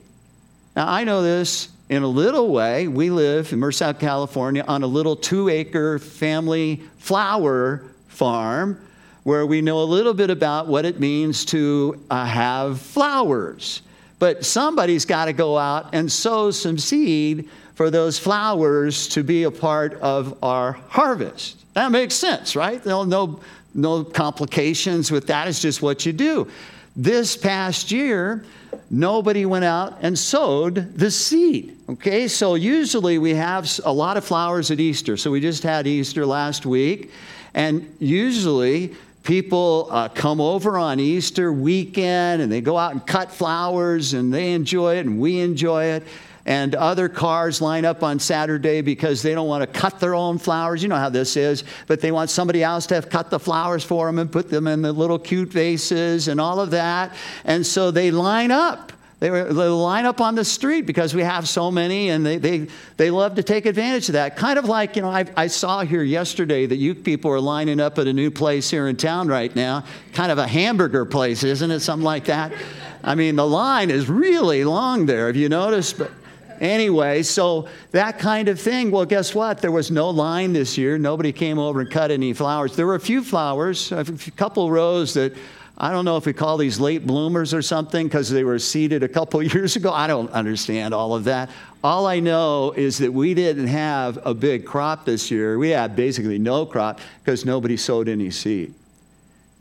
[0.77, 2.87] Now, I know this in a little way.
[2.87, 8.81] We live in Merced, California on a little two acre family flower farm
[9.23, 13.83] where we know a little bit about what it means to uh, have flowers.
[14.19, 19.45] But somebody's got to go out and sow some seed for those flowers to be
[19.45, 21.57] a part of our harvest.
[21.75, 22.85] That makes sense, right?
[22.85, 23.41] No,
[23.75, 25.49] no complications with that.
[25.49, 26.49] It's just what you do.
[26.97, 28.45] This past year,
[28.91, 31.77] nobody went out and sowed the seed.
[31.89, 35.17] Okay, so usually we have a lot of flowers at Easter.
[35.17, 37.11] So we just had Easter last week,
[37.55, 43.31] and usually people uh, come over on Easter weekend and they go out and cut
[43.31, 46.03] flowers and they enjoy it and we enjoy it
[46.47, 50.39] and other cars line up on Saturday because they don't want to cut their own
[50.39, 50.83] flowers.
[50.83, 53.85] You know how this is, but they want somebody else to have cut the flowers
[53.85, 57.15] for them and put them in the little cute vases and all of that.
[57.45, 58.93] And so they line up.
[59.21, 62.69] They, they line up on the street because we have so many, and they, they,
[62.97, 64.35] they love to take advantage of that.
[64.35, 67.81] Kind of like, you know, I, I saw here yesterday that you people are lining
[67.81, 71.45] up at a new place here in town right now, kind of a hamburger place,
[71.45, 71.81] isn't it?
[71.81, 72.51] Something like that.
[73.05, 75.27] I mean, the line is really long there.
[75.27, 75.99] Have you noticed?
[75.99, 76.13] But
[76.61, 78.91] Anyway, so that kind of thing.
[78.91, 79.63] Well, guess what?
[79.63, 80.99] There was no line this year.
[80.99, 82.77] Nobody came over and cut any flowers.
[82.77, 84.05] There were a few flowers, a
[84.37, 85.35] couple rows that
[85.83, 89.03] I don't know if we call these late bloomers or something because they were seeded
[89.03, 89.91] a couple years ago.
[89.91, 91.49] I don't understand all of that.
[91.83, 95.59] All I know is that we didn't have a big crop this year.
[95.59, 98.75] We had basically no crop because nobody sowed any seed.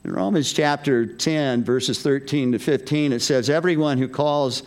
[0.03, 4.63] In Romans chapter 10, verses 13 to 15, it says, Everyone who calls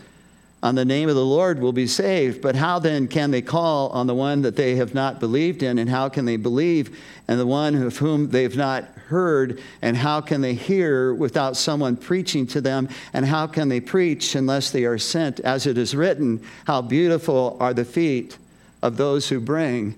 [0.63, 2.41] on the name of the Lord will be saved.
[2.41, 5.79] But how then can they call on the one that they have not believed in?
[5.79, 6.99] And how can they believe
[7.29, 9.61] in the one of whom they've not heard?
[9.83, 12.89] And how can they hear without someone preaching to them?
[13.13, 15.41] And how can they preach unless they are sent?
[15.41, 18.39] As it is written, how beautiful are the feet
[18.83, 19.97] of those who bring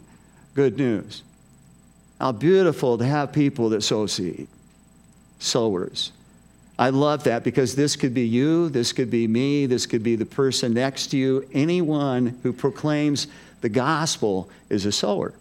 [0.55, 1.23] good news.
[2.21, 4.47] How beautiful to have people that sow seed,
[5.41, 6.13] sowers.
[6.79, 10.17] I love that because this could be you, this could be me, this could be
[10.17, 11.49] the person next to you.
[11.53, 13.29] Anyone who proclaims
[13.61, 15.33] the gospel is a sower.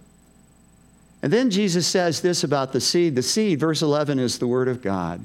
[1.23, 3.15] And then Jesus says this about the seed.
[3.15, 5.21] The seed, verse 11, is the word of God.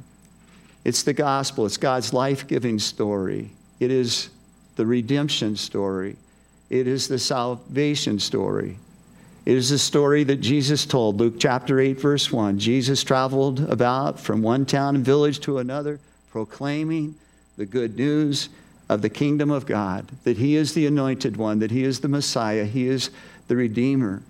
[0.84, 4.30] It's the gospel, it's God's life giving story, it is
[4.76, 6.16] the redemption story,
[6.70, 8.78] it is the salvation story.
[9.48, 12.58] It is a story that Jesus told, Luke chapter 8, verse 1.
[12.58, 17.14] Jesus traveled about from one town and village to another, proclaiming
[17.56, 18.50] the good news
[18.90, 22.08] of the kingdom of God, that he is the anointed one, that he is the
[22.08, 23.08] Messiah, he is
[23.46, 24.22] the Redeemer.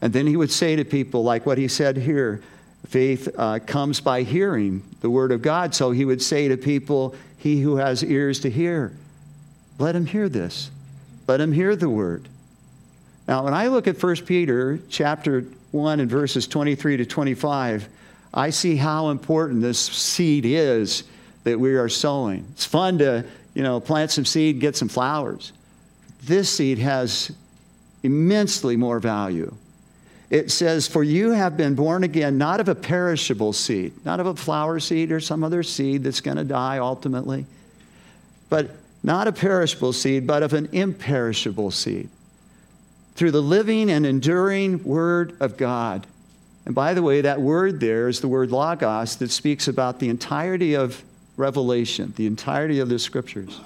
[0.00, 2.42] And then he would say to people, like what he said here,
[2.86, 5.74] faith uh, comes by hearing the word of God.
[5.74, 8.94] So he would say to people, He who has ears to hear,
[9.78, 10.70] let him hear this.
[11.28, 12.30] Let him hear the word.
[13.26, 17.88] Now, when I look at 1 Peter chapter 1 and verses 23 to 25,
[18.34, 21.04] I see how important this seed is
[21.44, 22.44] that we are sowing.
[22.52, 25.52] It's fun to, you know, plant some seed, get some flowers.
[26.22, 27.32] This seed has
[28.02, 29.54] immensely more value.
[30.30, 34.26] It says, For you have been born again, not of a perishable seed, not of
[34.26, 37.46] a flower seed or some other seed that's going to die ultimately,
[38.50, 38.70] but
[39.02, 42.08] not a perishable seed, but of an imperishable seed
[43.14, 46.06] through the living and enduring Word of God.
[46.66, 50.08] And by the way, that word there is the word logos that speaks about the
[50.08, 51.02] entirety of
[51.36, 53.60] Revelation, the entirety of the scriptures.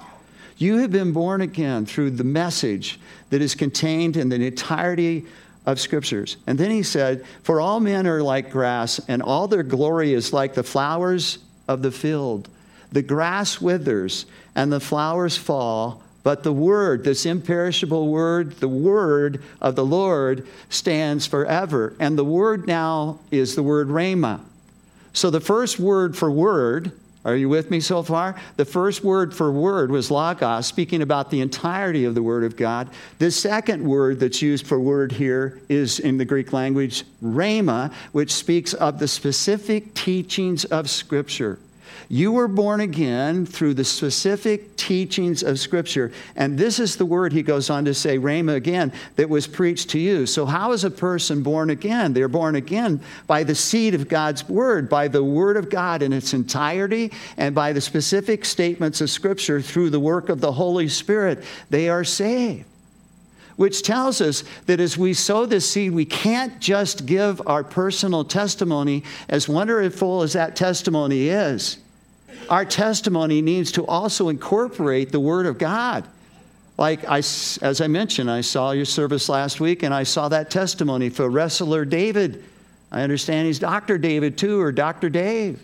[0.57, 2.99] You have been born again through the message
[3.31, 5.27] that is contained in the entirety
[5.67, 6.39] of scriptures.
[6.47, 10.33] And then he said, For all men are like grass, and all their glory is
[10.33, 12.49] like the flowers of the field.
[12.91, 19.43] The grass withers, and the flowers fall but the word, this imperishable word, the word
[19.61, 21.95] of the Lord stands forever.
[22.01, 24.41] And the word now is the word rhema.
[25.13, 26.93] So the first word for word,
[27.25, 28.37] Are you with me so far?
[28.57, 32.57] The first word for word was logos, speaking about the entirety of the Word of
[32.57, 32.89] God.
[33.19, 38.33] The second word that's used for word here is in the Greek language, rhema, which
[38.33, 41.59] speaks of the specific teachings of Scripture.
[42.11, 46.11] You were born again through the specific teachings of Scripture.
[46.37, 49.91] And this is the word he goes on to say, Rhema again, that was preached
[49.91, 50.25] to you.
[50.25, 52.15] So, how is a person born again?
[52.15, 56.15] They're born again by the seed of God's word, by the word of God in
[56.15, 60.89] its entirety, and by the specific statements of Scripture through the work of the Holy
[60.89, 61.45] Spirit.
[61.69, 62.65] They are saved
[63.57, 68.23] which tells us that as we sow this seed, we can't just give our personal
[68.23, 71.79] testimony, as wonderful as that testimony is
[72.49, 76.07] our testimony needs to also incorporate the Word of God.
[76.77, 80.51] Like I, as I mentioned, I saw your service last week and I saw that
[80.51, 82.45] testimony for wrestler David.
[82.93, 83.99] I understand he's Dr.
[83.99, 85.11] David too, or Dr.
[85.11, 85.61] Dave.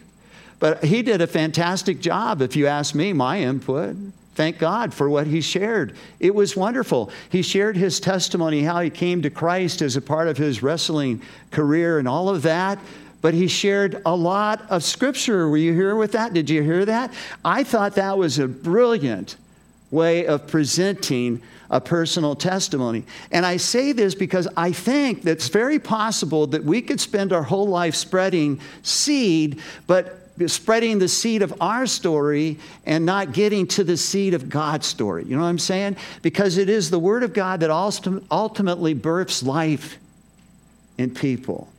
[0.58, 3.96] But he did a fantastic job, if you ask me, my input.
[4.34, 5.94] Thank God for what he shared.
[6.18, 7.10] It was wonderful.
[7.30, 11.22] He shared his testimony, how he came to Christ as a part of his wrestling
[11.52, 12.80] career and all of that
[13.24, 15.48] but he shared a lot of scripture.
[15.48, 16.34] Were you here with that?
[16.34, 17.10] Did you hear that?
[17.42, 19.36] I thought that was a brilliant
[19.90, 23.02] way of presenting a personal testimony.
[23.32, 27.32] And I say this because I think that it's very possible that we could spend
[27.32, 33.66] our whole life spreading seed, but spreading the seed of our story and not getting
[33.68, 35.24] to the seed of God's story.
[35.24, 35.96] You know what I'm saying?
[36.20, 39.96] Because it is the Word of God that ultimately births life
[40.98, 41.70] in people.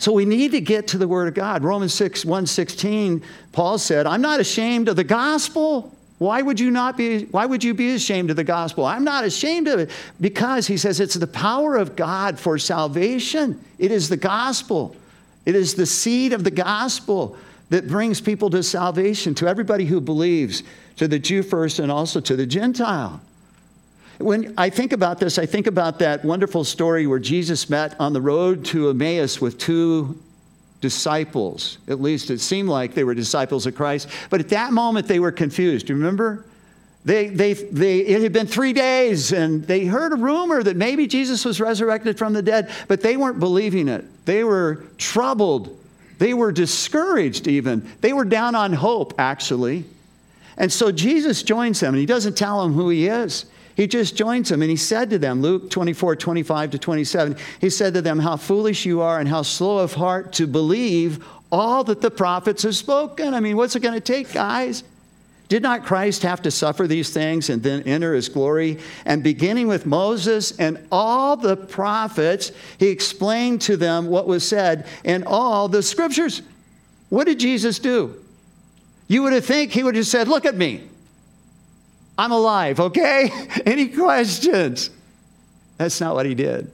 [0.00, 1.62] So we need to get to the Word of God.
[1.62, 5.94] Romans 6, 116, Paul said, I'm not ashamed of the gospel.
[6.16, 8.86] Why would you not be, why would you be ashamed of the gospel?
[8.86, 9.90] I'm not ashamed of it.
[10.18, 13.62] Because he says it's the power of God for salvation.
[13.78, 14.96] It is the gospel.
[15.44, 17.36] It is the seed of the gospel
[17.68, 20.62] that brings people to salvation, to everybody who believes,
[20.96, 23.20] to the Jew first and also to the Gentile.
[24.20, 28.12] When I think about this, I think about that wonderful story where Jesus met on
[28.12, 30.20] the road to Emmaus with two
[30.82, 31.78] disciples.
[31.88, 34.08] At least it seemed like they were disciples of Christ.
[34.28, 35.86] But at that moment, they were confused.
[35.86, 36.44] Do you remember?
[37.02, 41.06] They, they, they, it had been three days, and they heard a rumor that maybe
[41.06, 44.04] Jesus was resurrected from the dead, but they weren't believing it.
[44.26, 45.78] They were troubled.
[46.18, 47.90] They were discouraged, even.
[48.02, 49.84] They were down on hope, actually.
[50.58, 53.46] And so Jesus joins them, and he doesn't tell them who he is.
[53.80, 57.70] He just joins them and he said to them, Luke 24, 25 to 27, he
[57.70, 61.82] said to them, How foolish you are and how slow of heart to believe all
[61.84, 63.32] that the prophets have spoken.
[63.32, 64.84] I mean, what's it going to take, guys?
[65.48, 68.80] Did not Christ have to suffer these things and then enter his glory?
[69.06, 74.86] And beginning with Moses and all the prophets, he explained to them what was said
[75.04, 76.42] in all the scriptures.
[77.08, 78.14] What did Jesus do?
[79.08, 80.89] You would have think he would have said, Look at me.
[82.20, 83.30] I'm alive, okay?
[83.64, 84.90] Any questions?
[85.78, 86.70] That's not what he did.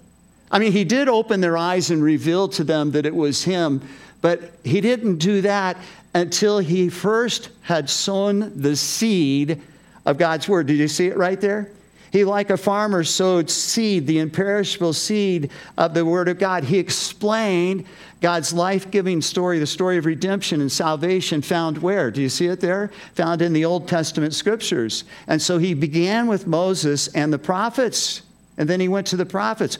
[0.51, 3.81] I mean, he did open their eyes and reveal to them that it was him,
[4.21, 5.77] but he didn't do that
[6.15, 9.63] until he first had sown the seed
[10.05, 10.67] of God's word.
[10.67, 11.71] Did you see it right there?
[12.11, 16.65] He, like a farmer, sowed seed, the imperishable seed of the Word of God.
[16.65, 17.85] He explained
[18.21, 22.11] God's life giving story, the story of redemption and salvation, found where?
[22.11, 22.91] Do you see it there?
[23.15, 25.05] Found in the Old Testament scriptures.
[25.27, 28.23] And so he began with Moses and the prophets.
[28.57, 29.77] And then he went to the prophets.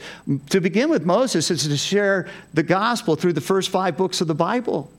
[0.51, 4.27] To begin with Moses is to share the gospel through the first five books of
[4.27, 4.91] the Bible.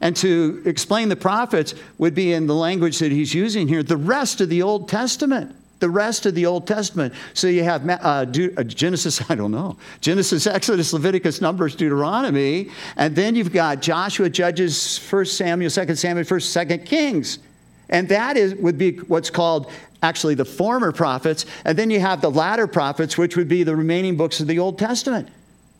[0.00, 3.96] And to explain the prophets would be in the language that he's using here, the
[3.96, 7.12] rest of the Old Testament the rest of the Old Testament.
[7.34, 12.70] So you have uh, De- uh, Genesis, I don't know, Genesis, Exodus, Leviticus, Numbers, Deuteronomy,
[12.96, 17.40] and then you've got Joshua, Judges, 1 Samuel, 2 Samuel, 1 2 Kings.
[17.88, 19.70] And that is, would be what's called
[20.02, 21.46] actually the former prophets.
[21.64, 24.60] And then you have the latter prophets, which would be the remaining books of the
[24.60, 25.28] Old Testament.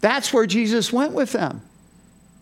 [0.01, 1.63] That's where Jesus went with them.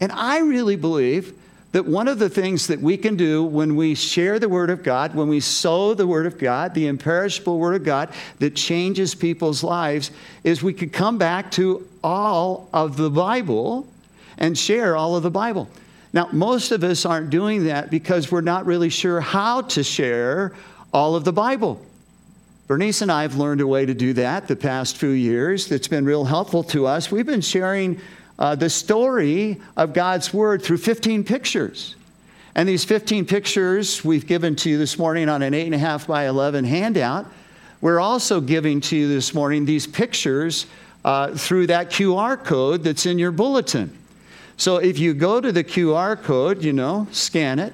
[0.01, 1.35] And I really believe
[1.73, 4.83] that one of the things that we can do when we share the Word of
[4.83, 9.15] God, when we sow the Word of God, the imperishable Word of God that changes
[9.15, 10.11] people's lives,
[10.43, 13.87] is we could come back to all of the Bible
[14.39, 15.69] and share all of the Bible.
[16.13, 20.53] Now, most of us aren't doing that because we're not really sure how to share
[20.93, 21.81] all of the Bible.
[22.67, 25.89] Bernice and I have learned a way to do that the past few years that's
[25.89, 27.13] been real helpful to us.
[27.13, 28.01] We've been sharing
[28.40, 31.94] uh, the story of God's Word through 15 pictures.
[32.55, 36.64] And these 15 pictures we've given to you this morning on an 8.5 by 11
[36.64, 37.26] handout.
[37.81, 40.66] We're also giving to you this morning these pictures
[41.05, 43.97] uh, through that QR code that's in your bulletin.
[44.57, 47.72] So if you go to the QR code, you know, scan it,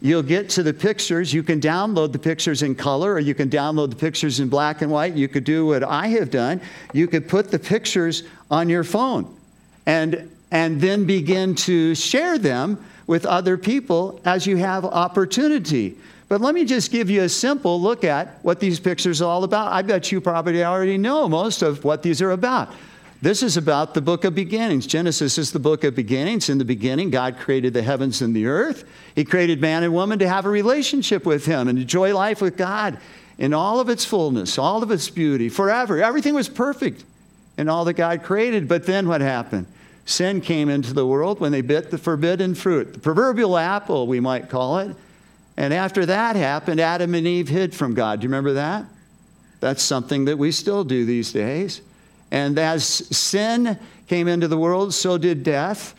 [0.00, 1.34] you'll get to the pictures.
[1.34, 4.82] You can download the pictures in color or you can download the pictures in black
[4.82, 5.14] and white.
[5.14, 6.60] You could do what I have done.
[6.92, 9.36] You could put the pictures on your phone
[9.86, 15.96] and, and then begin to share them with other people as you have opportunity.
[16.28, 19.44] But let me just give you a simple look at what these pictures are all
[19.44, 19.72] about.
[19.72, 22.72] I bet you probably already know most of what these are about.
[23.20, 24.84] This is about the book of beginnings.
[24.86, 26.48] Genesis is the book of beginnings.
[26.48, 28.84] In the beginning, God created the heavens and the earth.
[29.14, 32.56] He created man and woman to have a relationship with Him and enjoy life with
[32.56, 32.98] God
[33.38, 36.02] in all of its fullness, all of its beauty, forever.
[36.02, 37.04] Everything was perfect
[37.62, 38.68] in all that God created.
[38.68, 39.66] But then what happened?
[40.04, 44.20] Sin came into the world when they bit the forbidden fruit, the proverbial apple, we
[44.20, 44.94] might call it.
[45.56, 48.20] And after that happened, Adam and Eve hid from God.
[48.20, 48.84] Do you remember that?
[49.60, 51.82] That's something that we still do these days.
[52.30, 55.94] And as sin came into the world, so did death.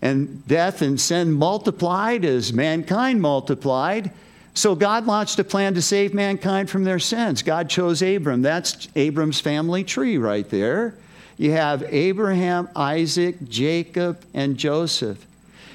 [0.00, 4.10] And death and sin multiplied as mankind multiplied.
[4.54, 7.42] So God launched a plan to save mankind from their sins.
[7.42, 8.42] God chose Abram.
[8.42, 10.94] That's Abram's family tree right there.
[11.38, 15.26] You have Abraham, Isaac, Jacob, and Joseph.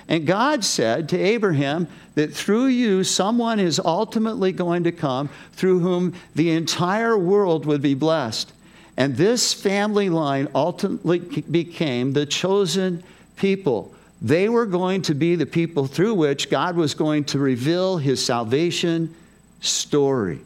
[0.07, 5.79] And God said to Abraham that through you, someone is ultimately going to come through
[5.79, 8.53] whom the entire world would be blessed.
[8.95, 13.03] And this family line ultimately became the chosen
[13.35, 13.93] people.
[14.21, 18.23] They were going to be the people through which God was going to reveal his
[18.23, 19.13] salvation
[19.61, 20.39] story.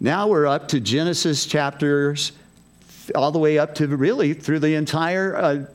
[0.00, 2.32] Now we're up to Genesis chapters,
[3.14, 5.66] all the way up to really through the entire uh,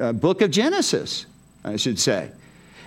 [0.00, 1.26] uh, book of Genesis,
[1.64, 2.30] I should say.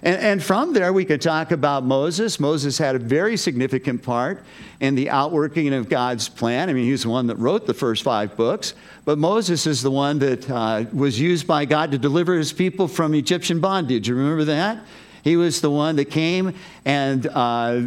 [0.03, 2.39] And, and from there, we could talk about Moses.
[2.39, 4.43] Moses had a very significant part
[4.79, 6.69] in the outworking of God's plan.
[6.69, 8.73] I mean, he's the one that wrote the first five books.
[9.05, 12.87] But Moses is the one that uh, was used by God to deliver his people
[12.87, 14.07] from Egyptian bondage.
[14.07, 14.79] You remember that?
[15.23, 16.53] He was the one that came
[16.85, 17.81] and uh,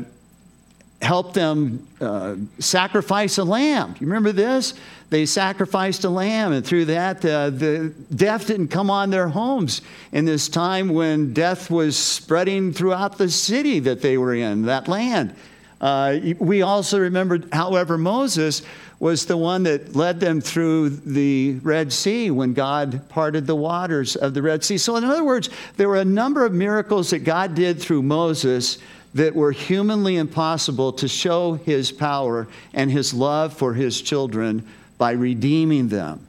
[1.01, 3.95] helped them uh, sacrifice a lamb.
[4.01, 4.75] You remember this?
[5.11, 9.81] They sacrificed a lamb, and through that, uh, the death didn't come on their homes
[10.13, 14.89] in this time when death was spreading throughout the city that they were in, that
[14.89, 15.35] land.
[15.81, 18.63] Uh, we also remember, however, Moses
[18.99, 24.17] was the one that led them through the Red Sea when God parted the waters
[24.17, 24.77] of the Red Sea.
[24.77, 28.79] So, in other words, there were a number of miracles that God did through Moses
[29.19, 34.65] that were humanly impossible to show his power and his love for his children
[34.97, 36.25] by redeeming them,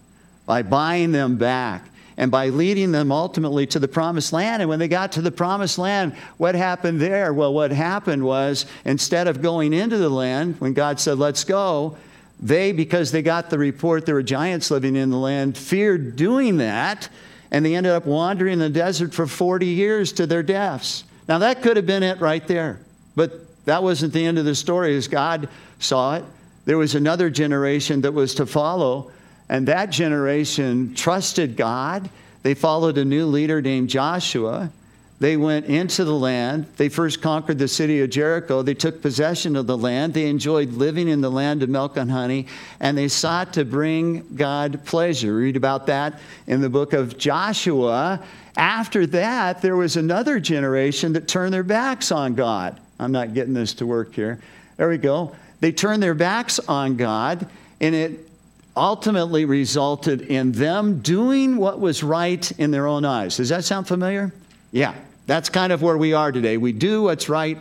[0.47, 1.85] by buying them back,
[2.17, 4.63] and by leading them ultimately to the promised land.
[4.63, 7.31] And when they got to the promised land, what happened there?
[7.31, 11.95] Well, what happened was instead of going into the land, when God said, let's go,
[12.39, 16.57] they, because they got the report there were giants living in the land, feared doing
[16.57, 17.07] that,
[17.51, 21.03] and they ended up wandering in the desert for 40 years to their deaths.
[21.29, 22.79] Now, that could have been it right there,
[23.15, 26.25] but that wasn't the end of the story as God saw it.
[26.65, 29.11] There was another generation that was to follow,
[29.47, 32.09] and that generation trusted God.
[32.41, 34.71] They followed a new leader named Joshua.
[35.19, 36.65] They went into the land.
[36.77, 38.61] They first conquered the city of Jericho.
[38.61, 40.13] They took possession of the land.
[40.13, 42.47] They enjoyed living in the land of milk and honey,
[42.79, 45.35] and they sought to bring God pleasure.
[45.35, 48.23] Read about that in the book of Joshua.
[48.55, 52.79] After that, there was another generation that turned their backs on God.
[52.97, 54.39] I'm not getting this to work here.
[54.77, 55.35] There we go.
[55.59, 57.45] They turned their backs on God,
[57.81, 58.29] and it
[58.77, 63.35] ultimately resulted in them doing what was right in their own eyes.
[63.35, 64.31] Does that sound familiar?
[64.71, 64.93] Yeah,
[65.29, 66.57] that's kind of where we are today.
[66.57, 67.57] We do what's right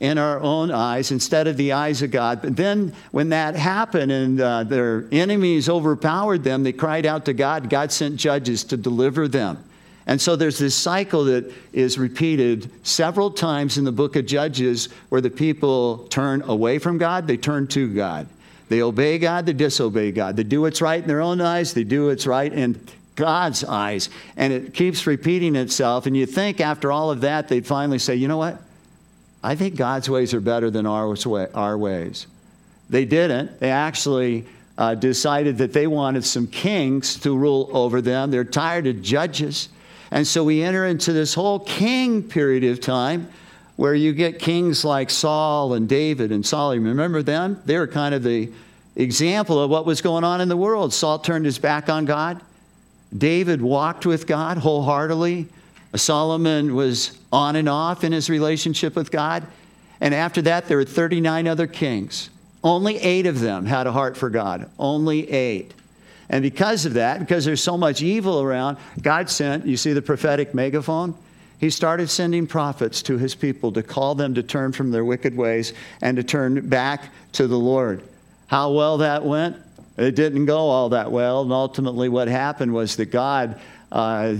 [0.00, 2.42] in our own eyes instead of the eyes of God.
[2.42, 7.32] But then, when that happened and uh, their enemies overpowered them, they cried out to
[7.32, 7.70] God.
[7.70, 9.64] God sent judges to deliver them.
[10.06, 14.88] And so there's this cycle that is repeated several times in the book of Judges
[15.08, 18.28] where the people turn away from God, they turn to God.
[18.68, 20.36] They obey God, they disobey God.
[20.36, 22.80] They do what's right in their own eyes, they do what's right in
[23.16, 24.08] God's eyes.
[24.36, 26.06] And it keeps repeating itself.
[26.06, 28.60] And you think after all of that, they'd finally say, you know what?
[29.42, 32.26] I think God's ways are better than our, ways.
[32.90, 33.60] They didn't.
[33.60, 34.44] They actually
[34.78, 38.30] uh, decided that they wanted some kings to rule over them.
[38.30, 39.68] They're tired of judges.
[40.10, 43.28] And so we enter into this whole king period of time
[43.76, 46.88] where you get kings like Saul and David and Solomon.
[46.88, 47.60] Remember them?
[47.66, 48.50] They were kind of the
[48.96, 50.92] example of what was going on in the world.
[50.94, 52.40] Saul turned his back on God.
[53.16, 55.48] David walked with God wholeheartedly.
[55.94, 59.46] Solomon was on and off in his relationship with God.
[60.00, 62.30] And after that, there were 39 other kings.
[62.62, 64.68] Only eight of them had a heart for God.
[64.78, 65.72] Only eight.
[66.28, 70.02] And because of that, because there's so much evil around, God sent, you see the
[70.02, 71.14] prophetic megaphone?
[71.58, 75.36] he started sending prophets to his people to call them to turn from their wicked
[75.36, 78.02] ways and to turn back to the Lord.
[78.46, 79.56] How well that went?
[79.96, 81.42] It didn't go all that well.
[81.42, 84.34] And ultimately, what happened was that God, uh,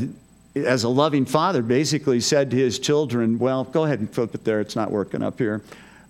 [0.54, 4.44] as a loving father, basically said to his children, Well, go ahead and flip it
[4.44, 4.60] there.
[4.60, 5.62] It's not working up here.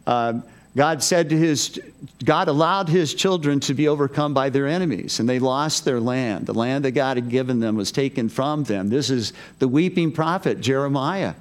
[0.07, 0.41] Uh,
[0.77, 1.81] God said to his,
[2.23, 6.45] God allowed his children to be overcome by their enemies, and they lost their land.
[6.45, 8.91] The land that God had given them was taken from them.
[8.91, 11.33] This is the weeping prophet Jeremiah.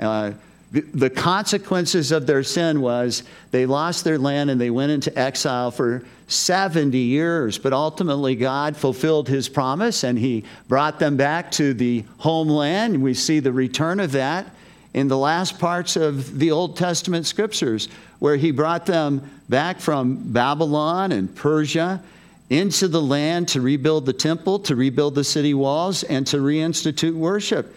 [0.00, 0.32] Uh,
[0.72, 5.70] the consequences of their sin was they lost their land and they went into exile
[5.70, 7.58] for 70 years.
[7.58, 13.02] But ultimately, God fulfilled his promise and he brought them back to the homeland.
[13.02, 14.46] We see the return of that
[14.94, 20.32] in the last parts of the Old Testament scriptures, where he brought them back from
[20.32, 22.02] Babylon and Persia
[22.48, 27.14] into the land to rebuild the temple, to rebuild the city walls, and to reinstitute
[27.14, 27.74] worship.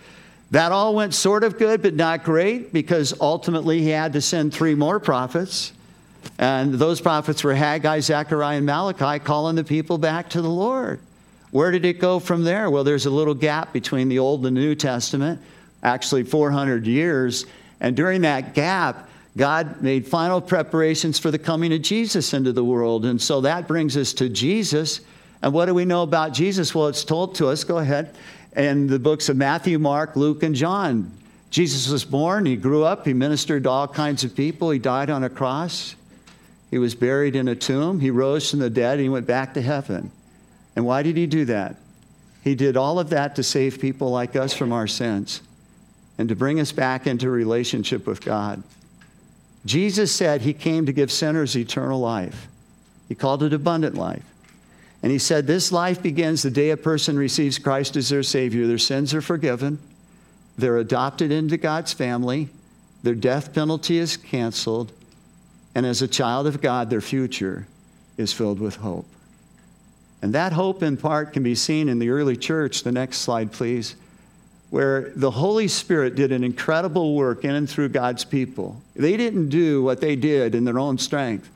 [0.51, 4.53] That all went sort of good, but not great, because ultimately he had to send
[4.53, 5.73] three more prophets.
[6.37, 10.99] And those prophets were Haggai, Zechariah, and Malachi, calling the people back to the Lord.
[11.51, 12.69] Where did it go from there?
[12.69, 15.41] Well, there's a little gap between the Old and the New Testament
[15.83, 17.45] actually 400 years.
[17.79, 22.63] And during that gap, God made final preparations for the coming of Jesus into the
[22.63, 23.05] world.
[23.05, 25.01] And so that brings us to Jesus.
[25.41, 26.73] And what do we know about Jesus?
[26.73, 28.15] Well, it's told to us, go ahead,
[28.55, 31.11] in the books of Matthew, Mark, Luke, and John.
[31.49, 35.09] Jesus was born, he grew up, he ministered to all kinds of people, he died
[35.09, 35.95] on a cross,
[36.69, 39.53] he was buried in a tomb, he rose from the dead, and he went back
[39.53, 40.11] to heaven.
[40.75, 41.77] And why did he do that?
[42.43, 45.41] He did all of that to save people like us from our sins
[46.17, 48.61] and to bring us back into relationship with God.
[49.65, 52.47] Jesus said he came to give sinners eternal life.
[53.07, 54.23] He called it abundant life.
[55.05, 58.65] And he said this life begins the day a person receives Christ as their Savior.
[58.65, 59.77] Their sins are forgiven,
[60.57, 62.49] they're adopted into God's family,
[63.03, 64.91] their death penalty is canceled,
[65.75, 67.67] and as a child of God, their future
[68.17, 69.05] is filled with hope.
[70.23, 72.81] And that hope, in part, can be seen in the early church.
[72.81, 73.95] The next slide, please
[74.71, 78.81] where the Holy Spirit did an incredible work in and through God's people.
[78.95, 81.47] They didn't do what they did in their own strength.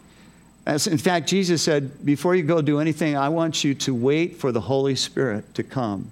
[0.69, 4.35] As, in fact, Jesus said, Before you go do anything, I want you to wait
[4.35, 6.11] for the Holy Spirit to come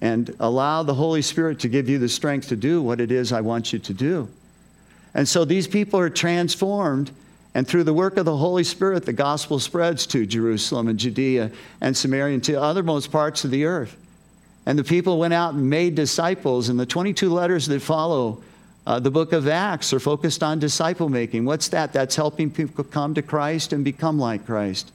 [0.00, 3.34] and allow the Holy Spirit to give you the strength to do what it is
[3.34, 4.30] I want you to do.
[5.12, 7.10] And so these people are transformed,
[7.54, 11.50] and through the work of the Holy Spirit, the gospel spreads to Jerusalem and Judea
[11.82, 13.94] and Samaria and to othermost parts of the earth.
[14.64, 16.70] And the people went out and made disciples.
[16.70, 18.42] And the 22 letters that follow
[18.86, 21.44] uh, the book of Acts are focused on disciple making.
[21.44, 21.92] What's that?
[21.92, 24.90] That's helping people come to Christ and become like Christ.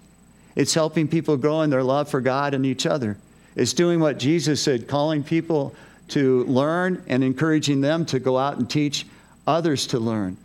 [0.55, 3.17] It's helping people grow in their love for God and each other.
[3.55, 5.73] It's doing what Jesus said, calling people
[6.09, 9.05] to learn and encouraging them to go out and teach
[9.45, 10.38] others to learn.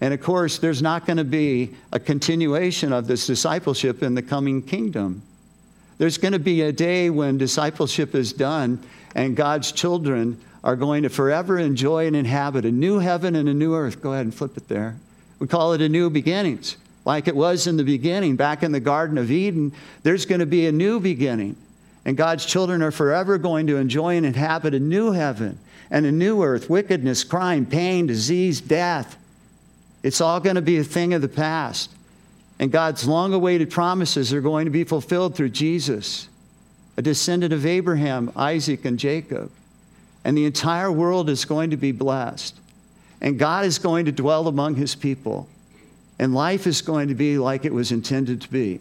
[0.00, 4.22] And of course, there's not going to be a continuation of this discipleship in the
[4.22, 5.22] coming kingdom.
[5.98, 8.82] There's going to be a day when discipleship is done
[9.14, 13.54] and God's children are going to forever enjoy and inhabit a new heaven and a
[13.54, 14.02] new earth.
[14.02, 14.96] Go ahead and flip it there.
[15.38, 16.76] We call it a new beginnings.
[17.04, 20.46] Like it was in the beginning, back in the Garden of Eden, there's going to
[20.46, 21.56] be a new beginning.
[22.04, 25.58] And God's children are forever going to enjoy and inhabit a new heaven
[25.90, 26.68] and a new earth.
[26.68, 29.16] Wickedness, crime, pain, disease, death.
[30.02, 31.90] It's all going to be a thing of the past.
[32.58, 36.28] And God's long awaited promises are going to be fulfilled through Jesus,
[36.96, 39.50] a descendant of Abraham, Isaac, and Jacob.
[40.24, 42.56] And the entire world is going to be blessed.
[43.20, 45.48] And God is going to dwell among his people.
[46.18, 48.80] And life is going to be like it was intended to be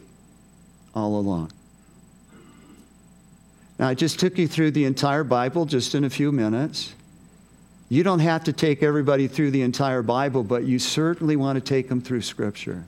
[0.96, 1.52] all along.
[3.80, 6.94] Now, I just took you through the entire Bible just in a few minutes.
[7.90, 11.62] You don't have to take everybody through the entire Bible, but you certainly want to
[11.62, 12.84] take them through Scripture.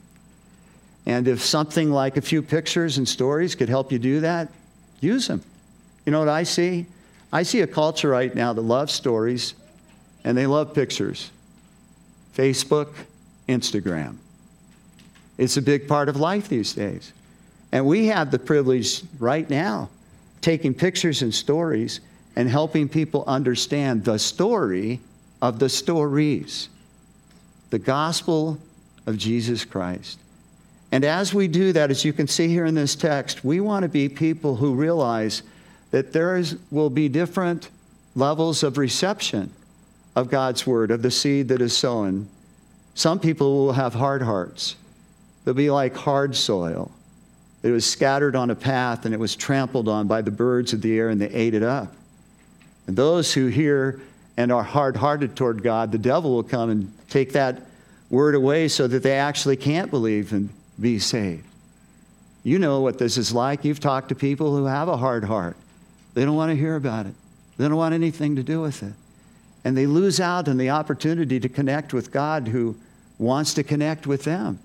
[1.06, 4.50] And if something like a few pictures and stories could help you do that,
[5.00, 5.44] use them.
[6.06, 6.86] You know what I see?
[7.32, 9.54] I see a culture right now that loves stories
[10.24, 11.32] and they love pictures.
[12.36, 12.94] Facebook,
[13.48, 14.16] Instagram.
[15.38, 17.14] It's a big part of life these days.
[17.72, 19.90] And we have the privilege right now
[20.42, 22.00] taking pictures and stories
[22.36, 25.00] and helping people understand the story
[25.42, 26.70] of the stories,
[27.70, 28.58] the gospel
[29.06, 30.20] of Jesus Christ.
[30.92, 33.84] And as we do that, as you can see here in this text, we want
[33.84, 35.44] to be people who realize
[35.92, 37.70] that there is, will be different
[38.16, 39.52] levels of reception
[40.16, 42.28] of God's word, of the seed that is sown.
[42.94, 44.76] Some people will have hard hearts.
[45.46, 46.92] They'll be like hard soil.
[47.64, 50.82] It was scattered on a path and it was trampled on by the birds of
[50.82, 51.94] the air and they ate it up.
[52.88, 54.02] And those who hear
[54.38, 57.62] and are hard hearted toward God, the devil will come and take that
[58.10, 61.46] word away so that they actually can't believe and be saved.
[62.44, 63.66] You know what this is like.
[63.66, 65.58] You've talked to people who have a hard heart.
[66.20, 67.14] They don't want to hear about it,
[67.58, 68.92] they don't want anything to do with it.
[69.64, 72.76] And they lose out on the opportunity to connect with God who
[73.20, 74.60] wants to connect with them.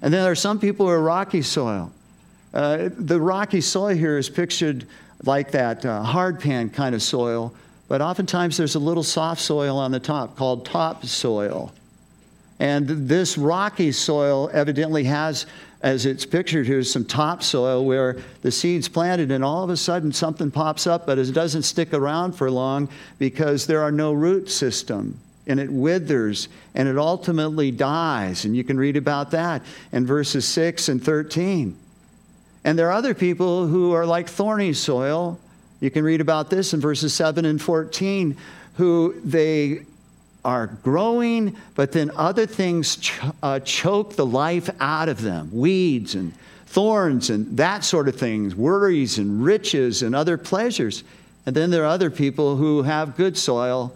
[0.00, 1.92] And then there are some people who are rocky soil.
[2.54, 4.86] Uh, the rocky soil here is pictured
[5.24, 7.54] like that uh, hard pan kind of soil,
[7.88, 11.74] but oftentimes there's a little soft soil on the top called topsoil.
[12.58, 15.44] And this rocky soil evidently has,
[15.82, 20.12] as it's pictured here, some topsoil where the seed's planted, and all of a sudden
[20.12, 24.50] something pops up, but it doesn't stick around for long because there are no root
[24.50, 25.18] system.
[25.48, 28.44] And it withers and it ultimately dies.
[28.44, 29.62] And you can read about that
[29.92, 31.76] in verses 6 and 13.
[32.64, 35.38] And there are other people who are like thorny soil.
[35.78, 38.36] You can read about this in verses 7 and 14,
[38.74, 39.82] who they
[40.46, 46.14] are growing, but then other things ch- uh, choke the life out of them weeds
[46.14, 46.32] and
[46.66, 51.04] thorns and that sort of things, worries and riches and other pleasures.
[51.44, 53.94] And then there are other people who have good soil,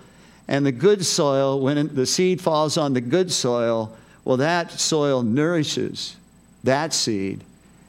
[0.49, 5.23] and the good soil, when the seed falls on the good soil, well, that soil
[5.23, 6.17] nourishes
[6.65, 7.43] that seed.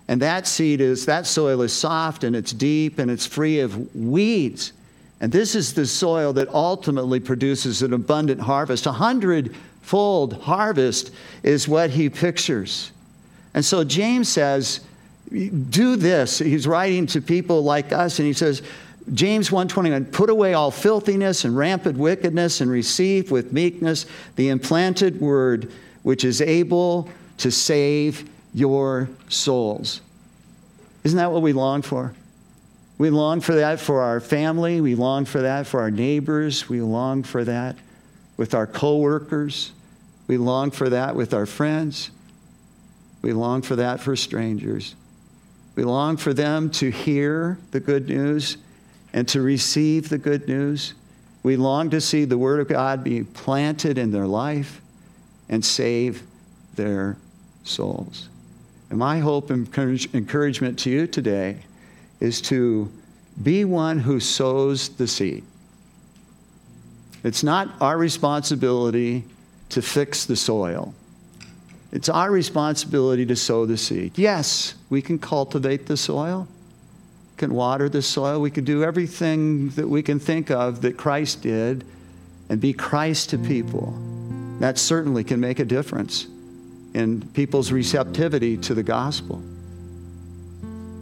[0.07, 3.95] And that seed is, that soil is soft and it's deep and it's free of
[3.95, 4.73] weeds.
[5.21, 8.87] And this is the soil that ultimately produces an abundant harvest.
[8.87, 11.11] A hundredfold harvest
[11.43, 12.91] is what he pictures.
[13.53, 14.81] And so James says,
[15.29, 16.39] do this.
[16.39, 18.63] He's writing to people like us, and he says,
[19.13, 24.05] James 1:21 put away all filthiness and rampant wickedness and receive with meekness
[24.35, 25.71] the implanted word
[26.03, 30.01] which is able to save your souls.
[31.03, 32.13] Isn't that what we long for?
[33.01, 34.79] We long for that for our family.
[34.79, 36.69] We long for that for our neighbors.
[36.69, 37.75] We long for that
[38.37, 39.71] with our coworkers.
[40.27, 42.11] We long for that with our friends.
[43.23, 44.93] We long for that for strangers.
[45.73, 48.57] We long for them to hear the good news
[49.13, 50.93] and to receive the good news.
[51.41, 54.79] We long to see the Word of God be planted in their life
[55.49, 56.21] and save
[56.75, 57.17] their
[57.63, 58.29] souls.
[58.91, 59.67] And my hope and
[60.13, 61.63] encouragement to you today
[62.21, 62.89] is to
[63.41, 65.43] be one who sows the seed.
[67.23, 69.23] It's not our responsibility
[69.69, 70.93] to fix the soil.
[71.91, 74.17] It's our responsibility to sow the seed.
[74.17, 76.47] Yes, we can cultivate the soil,
[77.37, 81.41] can water the soil, we can do everything that we can think of that Christ
[81.41, 81.83] did
[82.49, 83.93] and be Christ to people.
[84.59, 86.27] That certainly can make a difference
[86.93, 89.41] in people's receptivity to the gospel.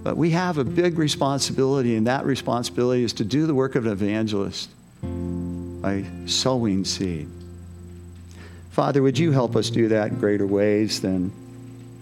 [0.04, 3.86] But we have a big responsibility, and that responsibility is to do the work of
[3.86, 4.70] an evangelist
[5.02, 7.28] by sowing seed.
[8.72, 11.32] Father, would you help us do that in greater ways than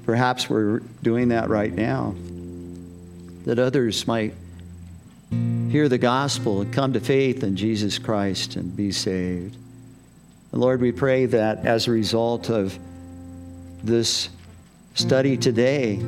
[0.06, 2.14] perhaps we're doing that right now?
[3.46, 4.34] That others might
[5.32, 9.58] hear the gospel and come to faith in Jesus Christ and be saved.
[10.52, 12.78] And Lord, we pray that as a result of
[13.84, 14.30] this
[14.94, 16.00] study today,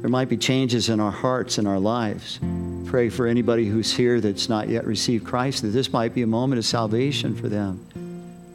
[0.00, 2.40] there might be changes in our hearts and our lives.
[2.86, 6.26] Pray for anybody who's here that's not yet received Christ, that this might be a
[6.26, 7.84] moment of salvation for them.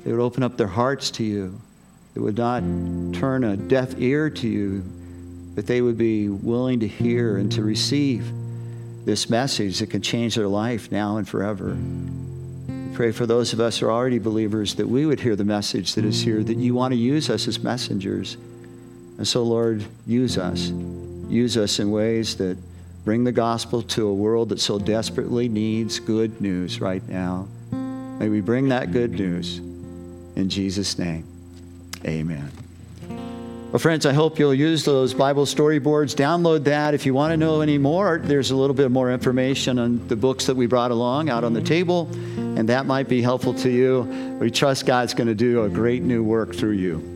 [0.04, 1.60] They would open up their hearts to you.
[2.16, 2.64] They would not
[3.14, 4.84] turn a deaf ear to you,
[5.54, 8.26] but they would be willing to hear and to receive
[9.06, 11.78] this message that can change their life now and forever.
[12.96, 15.94] Pray for those of us who are already believers that we would hear the message
[15.94, 18.36] that is here, that you want to use us as messengers.
[19.18, 20.72] And so, Lord, use us
[21.30, 22.58] use us in ways that
[23.04, 27.48] bring the gospel to a world that so desperately needs good news right now.
[27.72, 31.26] May we bring that good news in Jesus' name.
[32.06, 32.52] Amen.
[33.72, 36.16] Well, friends, I hope you'll use those Bible storyboards.
[36.16, 36.94] Download that.
[36.94, 40.16] If you want to know any more, there's a little bit more information on the
[40.16, 42.08] books that we brought along out on the table,
[42.38, 44.04] and that might be helpful to you.
[44.40, 47.15] We trust God's going to do a great new work through you.